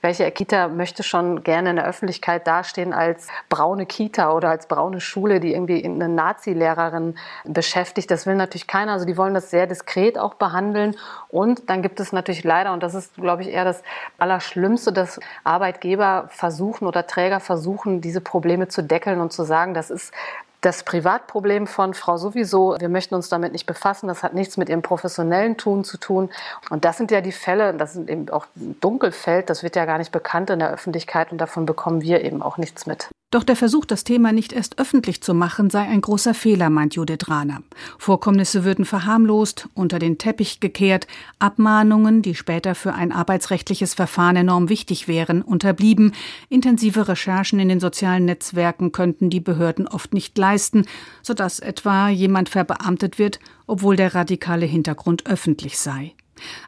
welche 0.02 0.30
Kita 0.32 0.68
möchte 0.68 1.04
schon 1.04 1.44
gerne 1.44 1.72
in 1.72 1.76
der 1.76 1.86
Öffentlichkeit 1.86 2.48
dastehen 2.48 2.94
als 2.94 3.28
braune 3.50 3.86
Kita 3.86 4.32
oder 4.32 4.50
als 4.50 4.68
braune 4.68 5.02
Schule, 5.02 5.40
die 5.40 5.54
irgendwie 5.54 5.84
eine 5.84 6.08
Nazi-Lehrerin 6.08 7.16
beschäftigt? 7.46 8.10
Das 8.12 8.26
will 8.26 8.36
natürlich 8.36 8.68
keiner. 8.68 8.94
Also 8.94 9.06
die 9.06 9.18
wollen 9.18 9.34
das 9.34 9.50
sehr 9.50 9.68
diskret 9.68 10.18
auch 10.18 10.36
behandeln. 10.36 10.96
Und 11.30 11.70
dann 11.70 11.82
gibt 11.82 12.00
es 12.00 12.12
natürlich 12.12 12.44
leider, 12.44 12.74
und 12.74 12.84
das 12.84 12.94
ist, 12.96 13.16
glaube 13.16 13.42
ich, 13.42 13.50
eher 13.50 13.66
das 13.66 13.84
Allerschlimmste, 14.18 14.94
dass 14.94 15.20
Arbeitgeber 15.44 16.26
versuchen 16.30 16.88
oder 16.88 17.06
Träger 17.06 17.40
versuchen, 17.40 18.02
diese 18.02 18.22
Probleme 18.22 18.68
zu 18.68 18.84
deckeln 18.84 19.20
und 19.20 19.34
zu 19.34 19.44
sagen, 19.44 19.74
das 19.74 19.90
ist 19.90 20.14
das 20.62 20.84
Privatproblem 20.84 21.68
von 21.68 21.94
Frau 21.94 22.18
sowieso, 22.18 22.76
wir 22.80 22.90
möchten 22.90 23.16
uns 23.16 23.30
damit 23.30 23.54
nicht 23.54 23.66
befassen, 23.66 24.08
das 24.08 24.24
hat 24.24 24.34
nichts 24.34 24.58
mit 24.58 24.70
ihrem 24.70 24.82
professionellen 24.82 25.58
Tun 25.58 25.84
zu 25.84 25.98
tun. 25.98 26.30
Und 26.70 26.86
das 26.86 26.98
sind 26.98 27.12
ja 27.12 27.22
die 27.22 27.32
Fälle, 27.32 27.74
das 27.74 27.94
sind 27.94 28.10
eben 28.10 28.30
auch 28.30 28.46
Dunkelfeld, 28.56 29.50
das 29.50 29.64
wird 29.64 29.76
ja 29.76 29.86
gar 29.86 29.98
nicht 29.98 30.12
bekannt 30.12 30.50
in 30.50 30.60
der 30.60 30.72
Öffentlichkeit 30.72 31.32
und 31.32 31.38
davon 31.38 31.66
bekommen 31.66 32.02
wir 32.02 32.24
eben 32.24 32.42
auch 32.42 32.58
nichts 32.58 32.86
mit. 32.86 33.10
Doch 33.32 33.44
der 33.44 33.56
Versuch, 33.56 33.86
das 33.86 34.04
Thema 34.04 34.32
nicht 34.32 34.54
erst 34.54 34.80
öffentlich 34.80 35.22
zu 35.22 35.36
machen, 35.36 35.70
sei 35.70 35.82
ein 35.82 36.02
großer 36.02 36.34
Fehler, 36.34 36.72
meint 36.72 36.96
Judith 36.96 37.28
Rahner. 37.28 37.62
Vorkommnisse 38.00 38.64
würden 38.64 38.86
verharmlost, 38.86 39.70
unter 39.76 40.00
den 40.00 40.18
Teppich 40.18 40.60
gekehrt, 40.60 41.06
Abmahnungen, 41.38 42.24
die 42.24 42.34
später 42.34 42.74
für 42.74 42.96
ein 42.96 43.12
arbeitsrechtliches 43.12 43.94
Verfahren 43.94 44.36
enorm 44.36 44.68
wichtig 44.70 45.08
wären, 45.08 45.44
unterblieben, 45.44 46.14
intensive 46.50 47.08
Recherchen 47.08 47.60
in 47.60 47.70
den 47.70 47.80
sozialen 47.80 48.26
Netzwerken 48.26 48.92
könnten 48.92 49.30
die 49.30 49.42
Behörden 49.42 49.88
oft 49.88 50.12
nicht 50.12 50.36
leisten, 50.36 50.86
sodass 51.22 51.60
etwa 51.60 52.10
jemand 52.10 52.50
verbeamtet 52.50 53.20
wird, 53.20 53.40
obwohl 53.68 53.96
der 53.96 54.16
radikale 54.16 54.66
Hintergrund 54.66 55.28
öffentlich 55.28 55.78
sei. 55.78 56.16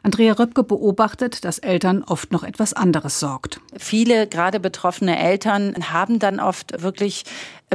Andrea 0.02 0.32
Röpke 0.32 0.62
beobachtet, 0.62 1.44
dass 1.44 1.58
Eltern 1.58 2.02
oft 2.02 2.32
noch 2.32 2.42
etwas 2.42 2.72
anderes 2.72 3.20
sorgt. 3.20 3.60
Viele, 3.76 4.26
gerade 4.26 4.60
betroffene 4.60 5.18
Eltern, 5.18 5.74
haben 5.92 6.18
dann 6.18 6.40
oft 6.40 6.82
wirklich 6.82 7.24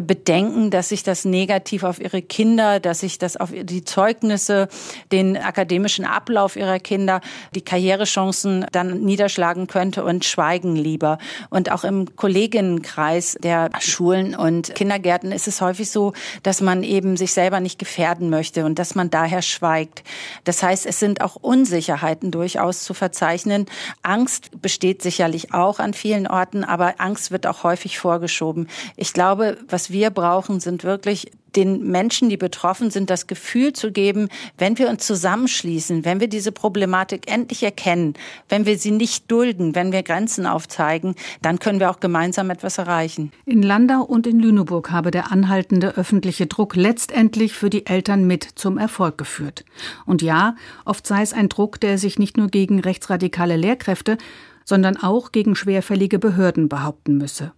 Bedenken, 0.01 0.69
dass 0.69 0.89
sich 0.89 1.03
das 1.03 1.25
negativ 1.25 1.83
auf 1.83 1.99
ihre 1.99 2.21
Kinder, 2.21 2.79
dass 2.79 3.01
sich 3.01 3.17
das 3.17 3.37
auf 3.37 3.51
die 3.51 3.83
Zeugnisse, 3.83 4.67
den 5.11 5.37
akademischen 5.37 6.05
Ablauf 6.05 6.55
ihrer 6.55 6.79
Kinder, 6.79 7.21
die 7.55 7.61
Karrierechancen 7.61 8.65
dann 8.71 9.01
niederschlagen 9.01 9.67
könnte 9.67 10.03
und 10.03 10.25
schweigen 10.25 10.75
lieber. 10.75 11.17
Und 11.49 11.71
auch 11.71 11.83
im 11.83 12.15
Kolleginnenkreis 12.15 13.37
der 13.41 13.69
Schulen 13.79 14.35
und 14.35 14.75
Kindergärten 14.75 15.31
ist 15.31 15.47
es 15.47 15.61
häufig 15.61 15.89
so, 15.89 16.13
dass 16.43 16.61
man 16.61 16.83
eben 16.83 17.17
sich 17.17 17.33
selber 17.33 17.59
nicht 17.59 17.79
gefährden 17.79 18.29
möchte 18.29 18.65
und 18.65 18.79
dass 18.79 18.95
man 18.95 19.09
daher 19.09 19.41
schweigt. 19.41 20.03
Das 20.43 20.63
heißt, 20.63 20.85
es 20.85 20.99
sind 20.99 21.21
auch 21.21 21.35
Unsicherheiten 21.35 22.31
durchaus 22.31 22.83
zu 22.83 22.93
verzeichnen. 22.93 23.65
Angst 24.01 24.61
besteht 24.61 25.01
sicherlich 25.01 25.53
auch 25.53 25.79
an 25.79 25.93
vielen 25.93 26.27
Orten, 26.27 26.63
aber 26.63 26.95
Angst 26.99 27.31
wird 27.31 27.47
auch 27.47 27.63
häufig 27.63 27.99
vorgeschoben. 27.99 28.67
Ich 28.95 29.13
glaube, 29.13 29.57
was 29.69 29.86
Wir 29.91 30.09
brauchen, 30.09 30.59
sind 30.59 30.83
wirklich 30.83 31.31
den 31.55 31.89
Menschen, 31.89 32.29
die 32.29 32.37
betroffen 32.37 32.91
sind, 32.91 33.09
das 33.09 33.25
Gefühl 33.25 33.73
zu 33.73 33.91
geben, 33.91 34.29
wenn 34.57 34.77
wir 34.77 34.89
uns 34.89 35.05
zusammenschließen, 35.07 36.05
wenn 36.05 36.19
wir 36.19 36.27
diese 36.27 36.51
Problematik 36.51 37.31
endlich 37.31 37.63
erkennen, 37.63 38.13
wenn 38.47 38.65
wir 38.65 38.77
sie 38.77 38.91
nicht 38.91 39.29
dulden, 39.31 39.73
wenn 39.73 39.91
wir 39.91 40.03
Grenzen 40.03 40.45
aufzeigen, 40.45 41.15
dann 41.41 41.59
können 41.59 41.79
wir 41.79 41.89
auch 41.89 41.99
gemeinsam 41.99 42.51
etwas 42.51 42.77
erreichen. 42.77 43.31
In 43.45 43.63
Landau 43.63 44.03
und 44.03 44.27
in 44.27 44.39
Lüneburg 44.39 44.91
habe 44.91 45.09
der 45.09 45.31
anhaltende 45.31 45.97
öffentliche 45.97 46.45
Druck 46.45 46.75
letztendlich 46.75 47.53
für 47.53 47.71
die 47.71 47.87
Eltern 47.87 48.27
mit 48.27 48.47
zum 48.55 48.77
Erfolg 48.77 49.17
geführt. 49.17 49.65
Und 50.05 50.21
ja, 50.21 50.55
oft 50.85 51.07
sei 51.07 51.23
es 51.23 51.33
ein 51.33 51.49
Druck, 51.49 51.79
der 51.79 51.97
sich 51.97 52.19
nicht 52.19 52.37
nur 52.37 52.49
gegen 52.49 52.79
rechtsradikale 52.79 53.55
Lehrkräfte, 53.55 54.17
sondern 54.63 54.97
auch 54.97 55.31
gegen 55.31 55.55
schwerfällige 55.55 56.19
Behörden 56.19 56.69
behaupten 56.69 57.17
müsse. 57.17 57.53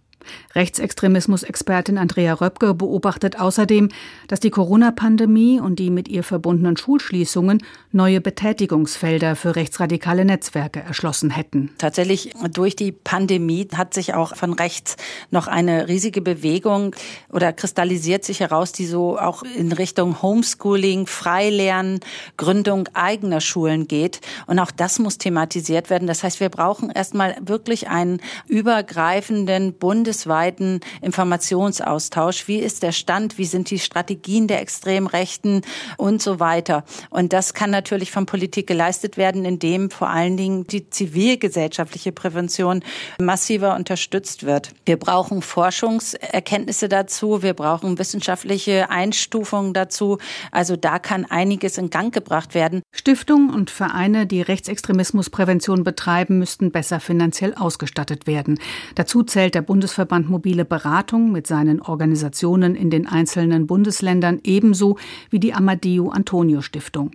Rechtsextremismus-Expertin 0.54 1.98
Andrea 1.98 2.34
Röpke 2.34 2.74
beobachtet 2.74 3.38
außerdem, 3.38 3.88
dass 4.28 4.40
die 4.40 4.50
Corona-Pandemie 4.50 5.60
und 5.60 5.78
die 5.78 5.90
mit 5.90 6.08
ihr 6.08 6.22
verbundenen 6.22 6.76
Schulschließungen 6.76 7.62
neue 7.92 8.20
Betätigungsfelder 8.20 9.36
für 9.36 9.56
rechtsradikale 9.56 10.24
Netzwerke 10.24 10.80
erschlossen 10.80 11.30
hätten. 11.30 11.70
Tatsächlich 11.78 12.34
durch 12.52 12.76
die 12.76 12.92
Pandemie 12.92 13.68
hat 13.74 13.94
sich 13.94 14.14
auch 14.14 14.36
von 14.36 14.52
rechts 14.52 14.96
noch 15.30 15.46
eine 15.46 15.88
riesige 15.88 16.20
Bewegung 16.20 16.94
oder 17.30 17.52
kristallisiert 17.52 18.24
sich 18.24 18.40
heraus, 18.40 18.72
die 18.72 18.86
so 18.86 19.18
auch 19.18 19.42
in 19.42 19.72
Richtung 19.72 20.20
Homeschooling, 20.22 21.06
Freilernen, 21.06 22.00
Gründung 22.36 22.88
eigener 22.94 23.40
Schulen 23.40 23.88
geht. 23.88 24.20
Und 24.46 24.58
auch 24.58 24.70
das 24.70 24.98
muss 24.98 25.18
thematisiert 25.18 25.90
werden. 25.90 26.06
Das 26.06 26.22
heißt, 26.22 26.40
wir 26.40 26.48
brauchen 26.48 26.90
erstmal 26.90 27.36
wirklich 27.40 27.88
einen 27.88 28.20
übergreifenden 28.48 29.74
Bundes 29.74 30.09
bundesweiten 30.10 30.80
Informationsaustausch. 31.02 32.48
Wie 32.48 32.58
ist 32.58 32.82
der 32.82 32.90
Stand? 32.90 33.38
Wie 33.38 33.44
sind 33.44 33.70
die 33.70 33.78
Strategien 33.78 34.48
der 34.48 34.60
Extremrechten 34.60 35.62
und 35.98 36.20
so 36.20 36.40
weiter? 36.40 36.82
Und 37.10 37.32
das 37.32 37.54
kann 37.54 37.70
natürlich 37.70 38.10
von 38.10 38.26
Politik 38.26 38.66
geleistet 38.66 39.16
werden, 39.16 39.44
indem 39.44 39.88
vor 39.88 40.08
allen 40.08 40.36
Dingen 40.36 40.66
die 40.66 40.90
zivilgesellschaftliche 40.90 42.10
Prävention 42.10 42.82
massiver 43.20 43.76
unterstützt 43.76 44.44
wird. 44.44 44.72
Wir 44.84 44.96
brauchen 44.96 45.42
Forschungserkenntnisse 45.42 46.88
dazu. 46.88 47.44
Wir 47.44 47.54
brauchen 47.54 47.96
wissenschaftliche 48.00 48.90
Einstufungen 48.90 49.74
dazu. 49.74 50.18
Also 50.50 50.74
da 50.74 50.98
kann 50.98 51.24
einiges 51.24 51.78
in 51.78 51.90
Gang 51.90 52.12
gebracht 52.12 52.54
werden. 52.54 52.82
Stiftungen 52.92 53.54
und 53.54 53.70
Vereine, 53.70 54.26
die 54.26 54.42
Rechtsextremismusprävention 54.42 55.84
betreiben, 55.84 56.40
müssten 56.40 56.72
besser 56.72 56.98
finanziell 56.98 57.54
ausgestattet 57.54 58.26
werden. 58.26 58.58
Dazu 58.96 59.22
zählt 59.22 59.54
der 59.54 59.62
Bundesverband 59.62 59.99
Bundesverband 60.00 60.30
Mobile 60.30 60.64
Beratung 60.64 61.30
mit 61.30 61.46
seinen 61.46 61.82
Organisationen 61.82 62.74
in 62.74 62.88
den 62.88 63.06
einzelnen 63.06 63.66
Bundesländern 63.66 64.40
ebenso 64.44 64.96
wie 65.28 65.40
die 65.40 65.52
Amadeo 65.52 66.08
Antonio 66.08 66.62
Stiftung. 66.62 67.10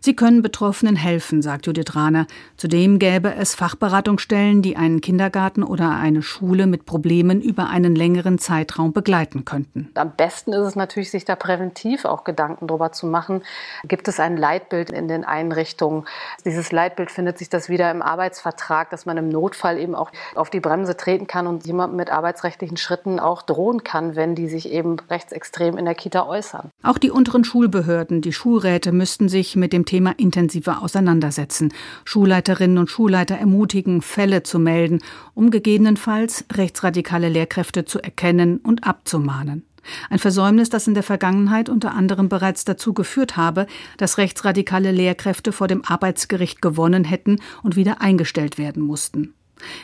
Sie 0.00 0.14
können 0.14 0.42
Betroffenen 0.42 0.96
helfen, 0.96 1.42
sagt 1.42 1.66
Judith 1.66 1.94
Rahner. 1.94 2.26
Zudem 2.56 2.98
gäbe 2.98 3.34
es 3.34 3.54
Fachberatungsstellen, 3.54 4.62
die 4.62 4.76
einen 4.76 5.00
Kindergarten 5.00 5.62
oder 5.62 5.90
eine 5.90 6.22
Schule 6.22 6.66
mit 6.66 6.86
Problemen 6.86 7.40
über 7.40 7.68
einen 7.68 7.94
längeren 7.94 8.38
Zeitraum 8.38 8.92
begleiten 8.92 9.44
könnten. 9.44 9.90
Am 9.94 10.12
besten 10.16 10.52
ist 10.52 10.66
es 10.66 10.76
natürlich, 10.76 11.10
sich 11.10 11.24
da 11.24 11.36
präventiv 11.36 12.04
auch 12.04 12.24
Gedanken 12.24 12.66
darüber 12.66 12.92
zu 12.92 13.06
machen. 13.06 13.42
Gibt 13.84 14.08
es 14.08 14.20
ein 14.20 14.36
Leitbild 14.36 14.90
in 14.90 15.08
den 15.08 15.24
Einrichtungen? 15.24 16.04
Dieses 16.44 16.72
Leitbild 16.72 17.10
findet 17.10 17.38
sich 17.38 17.48
das 17.48 17.68
wieder 17.68 17.90
im 17.90 18.02
Arbeitsvertrag, 18.02 18.90
dass 18.90 19.06
man 19.06 19.16
im 19.16 19.28
Notfall 19.28 19.78
eben 19.78 19.94
auch 19.94 20.10
auf 20.34 20.50
die 20.50 20.60
Bremse 20.60 20.96
treten 20.96 21.26
kann 21.26 21.46
und 21.46 21.66
jemandem 21.66 21.96
mit 21.96 22.10
arbeitsrechtlichen 22.18 22.76
Schritten 22.76 23.20
auch 23.20 23.42
drohen 23.42 23.84
kann, 23.84 24.16
wenn 24.16 24.34
die 24.34 24.48
sich 24.48 24.70
eben 24.70 24.96
rechtsextrem 25.08 25.78
in 25.78 25.84
der 25.84 25.94
Kita 25.94 26.26
äußern. 26.26 26.70
Auch 26.82 26.98
die 26.98 27.12
unteren 27.12 27.44
Schulbehörden, 27.44 28.20
die 28.20 28.32
Schulräte 28.32 28.90
müssten 28.90 29.28
sich 29.28 29.54
mit 29.54 29.72
dem 29.72 29.84
Thema 29.84 30.12
intensiver 30.18 30.82
auseinandersetzen. 30.82 31.72
Schulleiterinnen 32.04 32.78
und 32.78 32.90
Schulleiter 32.90 33.36
ermutigen, 33.36 34.02
Fälle 34.02 34.42
zu 34.42 34.58
melden, 34.58 34.98
um 35.34 35.50
gegebenenfalls 35.50 36.44
rechtsradikale 36.52 37.28
Lehrkräfte 37.28 37.84
zu 37.84 38.00
erkennen 38.00 38.58
und 38.58 38.84
abzumahnen. 38.84 39.64
Ein 40.10 40.18
Versäumnis, 40.18 40.70
das 40.70 40.86
in 40.86 40.94
der 40.94 41.02
Vergangenheit 41.02 41.68
unter 41.68 41.94
anderem 41.94 42.28
bereits 42.28 42.64
dazu 42.64 42.92
geführt 42.92 43.36
habe, 43.36 43.66
dass 43.96 44.18
rechtsradikale 44.18 44.90
Lehrkräfte 44.90 45.52
vor 45.52 45.68
dem 45.68 45.84
Arbeitsgericht 45.84 46.60
gewonnen 46.60 47.04
hätten 47.04 47.40
und 47.62 47.76
wieder 47.76 48.00
eingestellt 48.00 48.58
werden 48.58 48.82
mussten. 48.82 49.34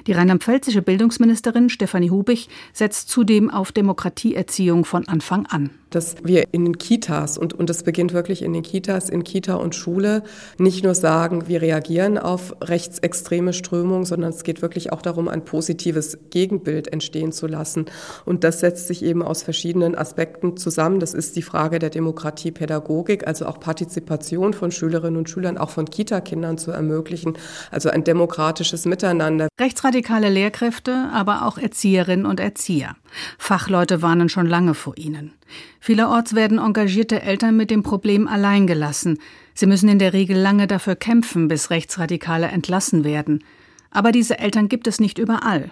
Die 0.06 0.12
rheinland-pfälzische 0.12 0.82
Bildungsministerin 0.82 1.68
Stefanie 1.68 2.10
Hubich 2.10 2.48
setzt 2.72 3.08
zudem 3.08 3.50
auf 3.50 3.72
Demokratieerziehung 3.72 4.84
von 4.84 5.08
Anfang 5.08 5.46
an 5.46 5.70
dass 5.94 6.16
wir 6.22 6.44
in 6.52 6.64
den 6.64 6.78
Kitas, 6.78 7.38
und, 7.38 7.52
und 7.54 7.70
das 7.70 7.82
beginnt 7.82 8.12
wirklich 8.12 8.42
in 8.42 8.52
den 8.52 8.62
Kitas, 8.62 9.08
in 9.08 9.24
Kita 9.24 9.54
und 9.54 9.74
Schule, 9.74 10.22
nicht 10.58 10.84
nur 10.84 10.94
sagen, 10.94 11.48
wir 11.48 11.62
reagieren 11.62 12.18
auf 12.18 12.54
rechtsextreme 12.62 13.52
Strömungen, 13.52 14.04
sondern 14.04 14.30
es 14.30 14.42
geht 14.42 14.62
wirklich 14.62 14.92
auch 14.92 15.02
darum, 15.02 15.28
ein 15.28 15.44
positives 15.44 16.18
Gegenbild 16.30 16.92
entstehen 16.92 17.32
zu 17.32 17.46
lassen. 17.46 17.86
Und 18.24 18.44
das 18.44 18.60
setzt 18.60 18.88
sich 18.88 19.04
eben 19.04 19.22
aus 19.22 19.42
verschiedenen 19.42 19.94
Aspekten 19.94 20.56
zusammen. 20.56 21.00
Das 21.00 21.14
ist 21.14 21.36
die 21.36 21.42
Frage 21.42 21.78
der 21.78 21.90
Demokratiepädagogik, 21.90 23.26
also 23.26 23.46
auch 23.46 23.60
Partizipation 23.60 24.52
von 24.52 24.70
Schülerinnen 24.70 25.16
und 25.16 25.30
Schülern, 25.30 25.58
auch 25.58 25.70
von 25.70 25.86
Kitakindern 25.86 26.58
zu 26.58 26.70
ermöglichen, 26.70 27.34
also 27.70 27.90
ein 27.90 28.04
demokratisches 28.04 28.84
Miteinander. 28.84 29.48
Rechtsradikale 29.60 30.28
Lehrkräfte, 30.28 31.08
aber 31.12 31.46
auch 31.46 31.58
Erzieherinnen 31.58 32.26
und 32.26 32.40
Erzieher. 32.40 32.96
Fachleute 33.38 34.02
warnen 34.02 34.28
schon 34.28 34.46
lange 34.46 34.74
vor 34.74 34.96
ihnen. 34.96 35.32
Vielerorts 35.80 36.34
werden 36.34 36.58
engagierte 36.58 37.22
Eltern 37.22 37.56
mit 37.56 37.70
dem 37.70 37.82
Problem 37.82 38.26
allein 38.26 38.66
gelassen. 38.66 39.18
Sie 39.54 39.66
müssen 39.66 39.88
in 39.88 39.98
der 39.98 40.12
Regel 40.12 40.36
lange 40.36 40.66
dafür 40.66 40.96
kämpfen, 40.96 41.48
bis 41.48 41.70
Rechtsradikale 41.70 42.46
entlassen 42.46 43.04
werden. 43.04 43.44
Aber 43.90 44.12
diese 44.12 44.38
Eltern 44.38 44.68
gibt 44.68 44.86
es 44.86 45.00
nicht 45.00 45.18
überall. 45.18 45.70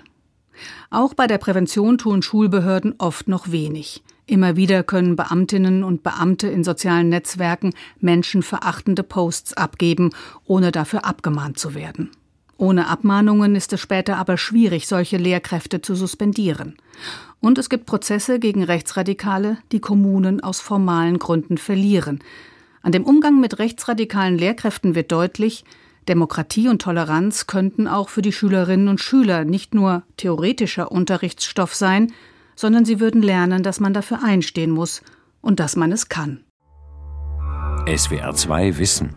Auch 0.91 1.15
bei 1.15 1.27
der 1.27 1.39
Prävention 1.39 1.99
tun 1.99 2.23
Schulbehörden 2.23 2.95
oft 2.99 3.29
noch 3.29 3.51
wenig. 3.51 4.03
Immer 4.27 4.57
wieder 4.57 4.83
können 4.85 5.17
Beamtinnen 5.17 5.83
und 5.83 6.03
Beamte 6.03 6.49
in 6.49 6.63
sozialen 6.63 7.09
Netzwerken 7.09 7.75
menschenverachtende 8.01 9.03
Posts 9.03 9.55
abgeben, 9.55 10.11
ohne 10.45 10.71
dafür 10.71 11.05
abgemahnt 11.05 11.59
zu 11.59 11.75
werden. 11.75 12.11
Ohne 12.63 12.87
Abmahnungen 12.87 13.57
ist 13.57 13.73
es 13.73 13.81
später 13.81 14.19
aber 14.19 14.37
schwierig, 14.39 14.87
solche 14.87 15.17
Lehrkräfte 15.17 15.83
zu 15.83 15.97
suspendieren. 15.97 16.77
Und 17.41 17.59
es 17.59 17.69
gibt 17.69 17.87
Prozesse 17.87 18.39
gegen 18.39 18.63
Rechtsradikale, 18.63 19.59
die 19.73 19.81
Kommunen 19.81 20.41
aus 20.41 20.61
formalen 20.61 21.19
Gründen 21.19 21.59
verlieren. 21.59 22.21
An 22.81 22.93
dem 22.93 23.03
Umgang 23.03 23.41
mit 23.41 23.59
rechtsradikalen 23.59 24.39
Lehrkräften 24.39 24.95
wird 24.95 25.11
deutlich, 25.11 25.65
Demokratie 26.07 26.69
und 26.69 26.81
Toleranz 26.81 27.49
könnten 27.49 27.89
auch 27.89 28.09
für 28.09 28.23
die 28.23 28.33
Schülerinnen 28.33 28.87
und 28.87 29.01
Schüler 29.01 29.45
nicht 29.45 29.75
nur 29.75 30.05
theoretischer 30.17 30.93
Unterrichtsstoff 30.93 31.75
sein, 31.75 32.13
sondern 32.55 32.85
sie 32.85 33.01
würden 33.01 33.23
lernen, 33.23 33.65
dass 33.65 33.81
man 33.81 33.93
dafür 33.93 34.23
einstehen 34.23 34.71
muss 34.71 35.03
und 35.41 35.59
dass 35.59 35.75
man 35.75 35.91
es 35.91 36.09
kann. 36.09 36.45
SWR 37.89 38.33
2 38.33 38.79
Wissen 38.79 39.17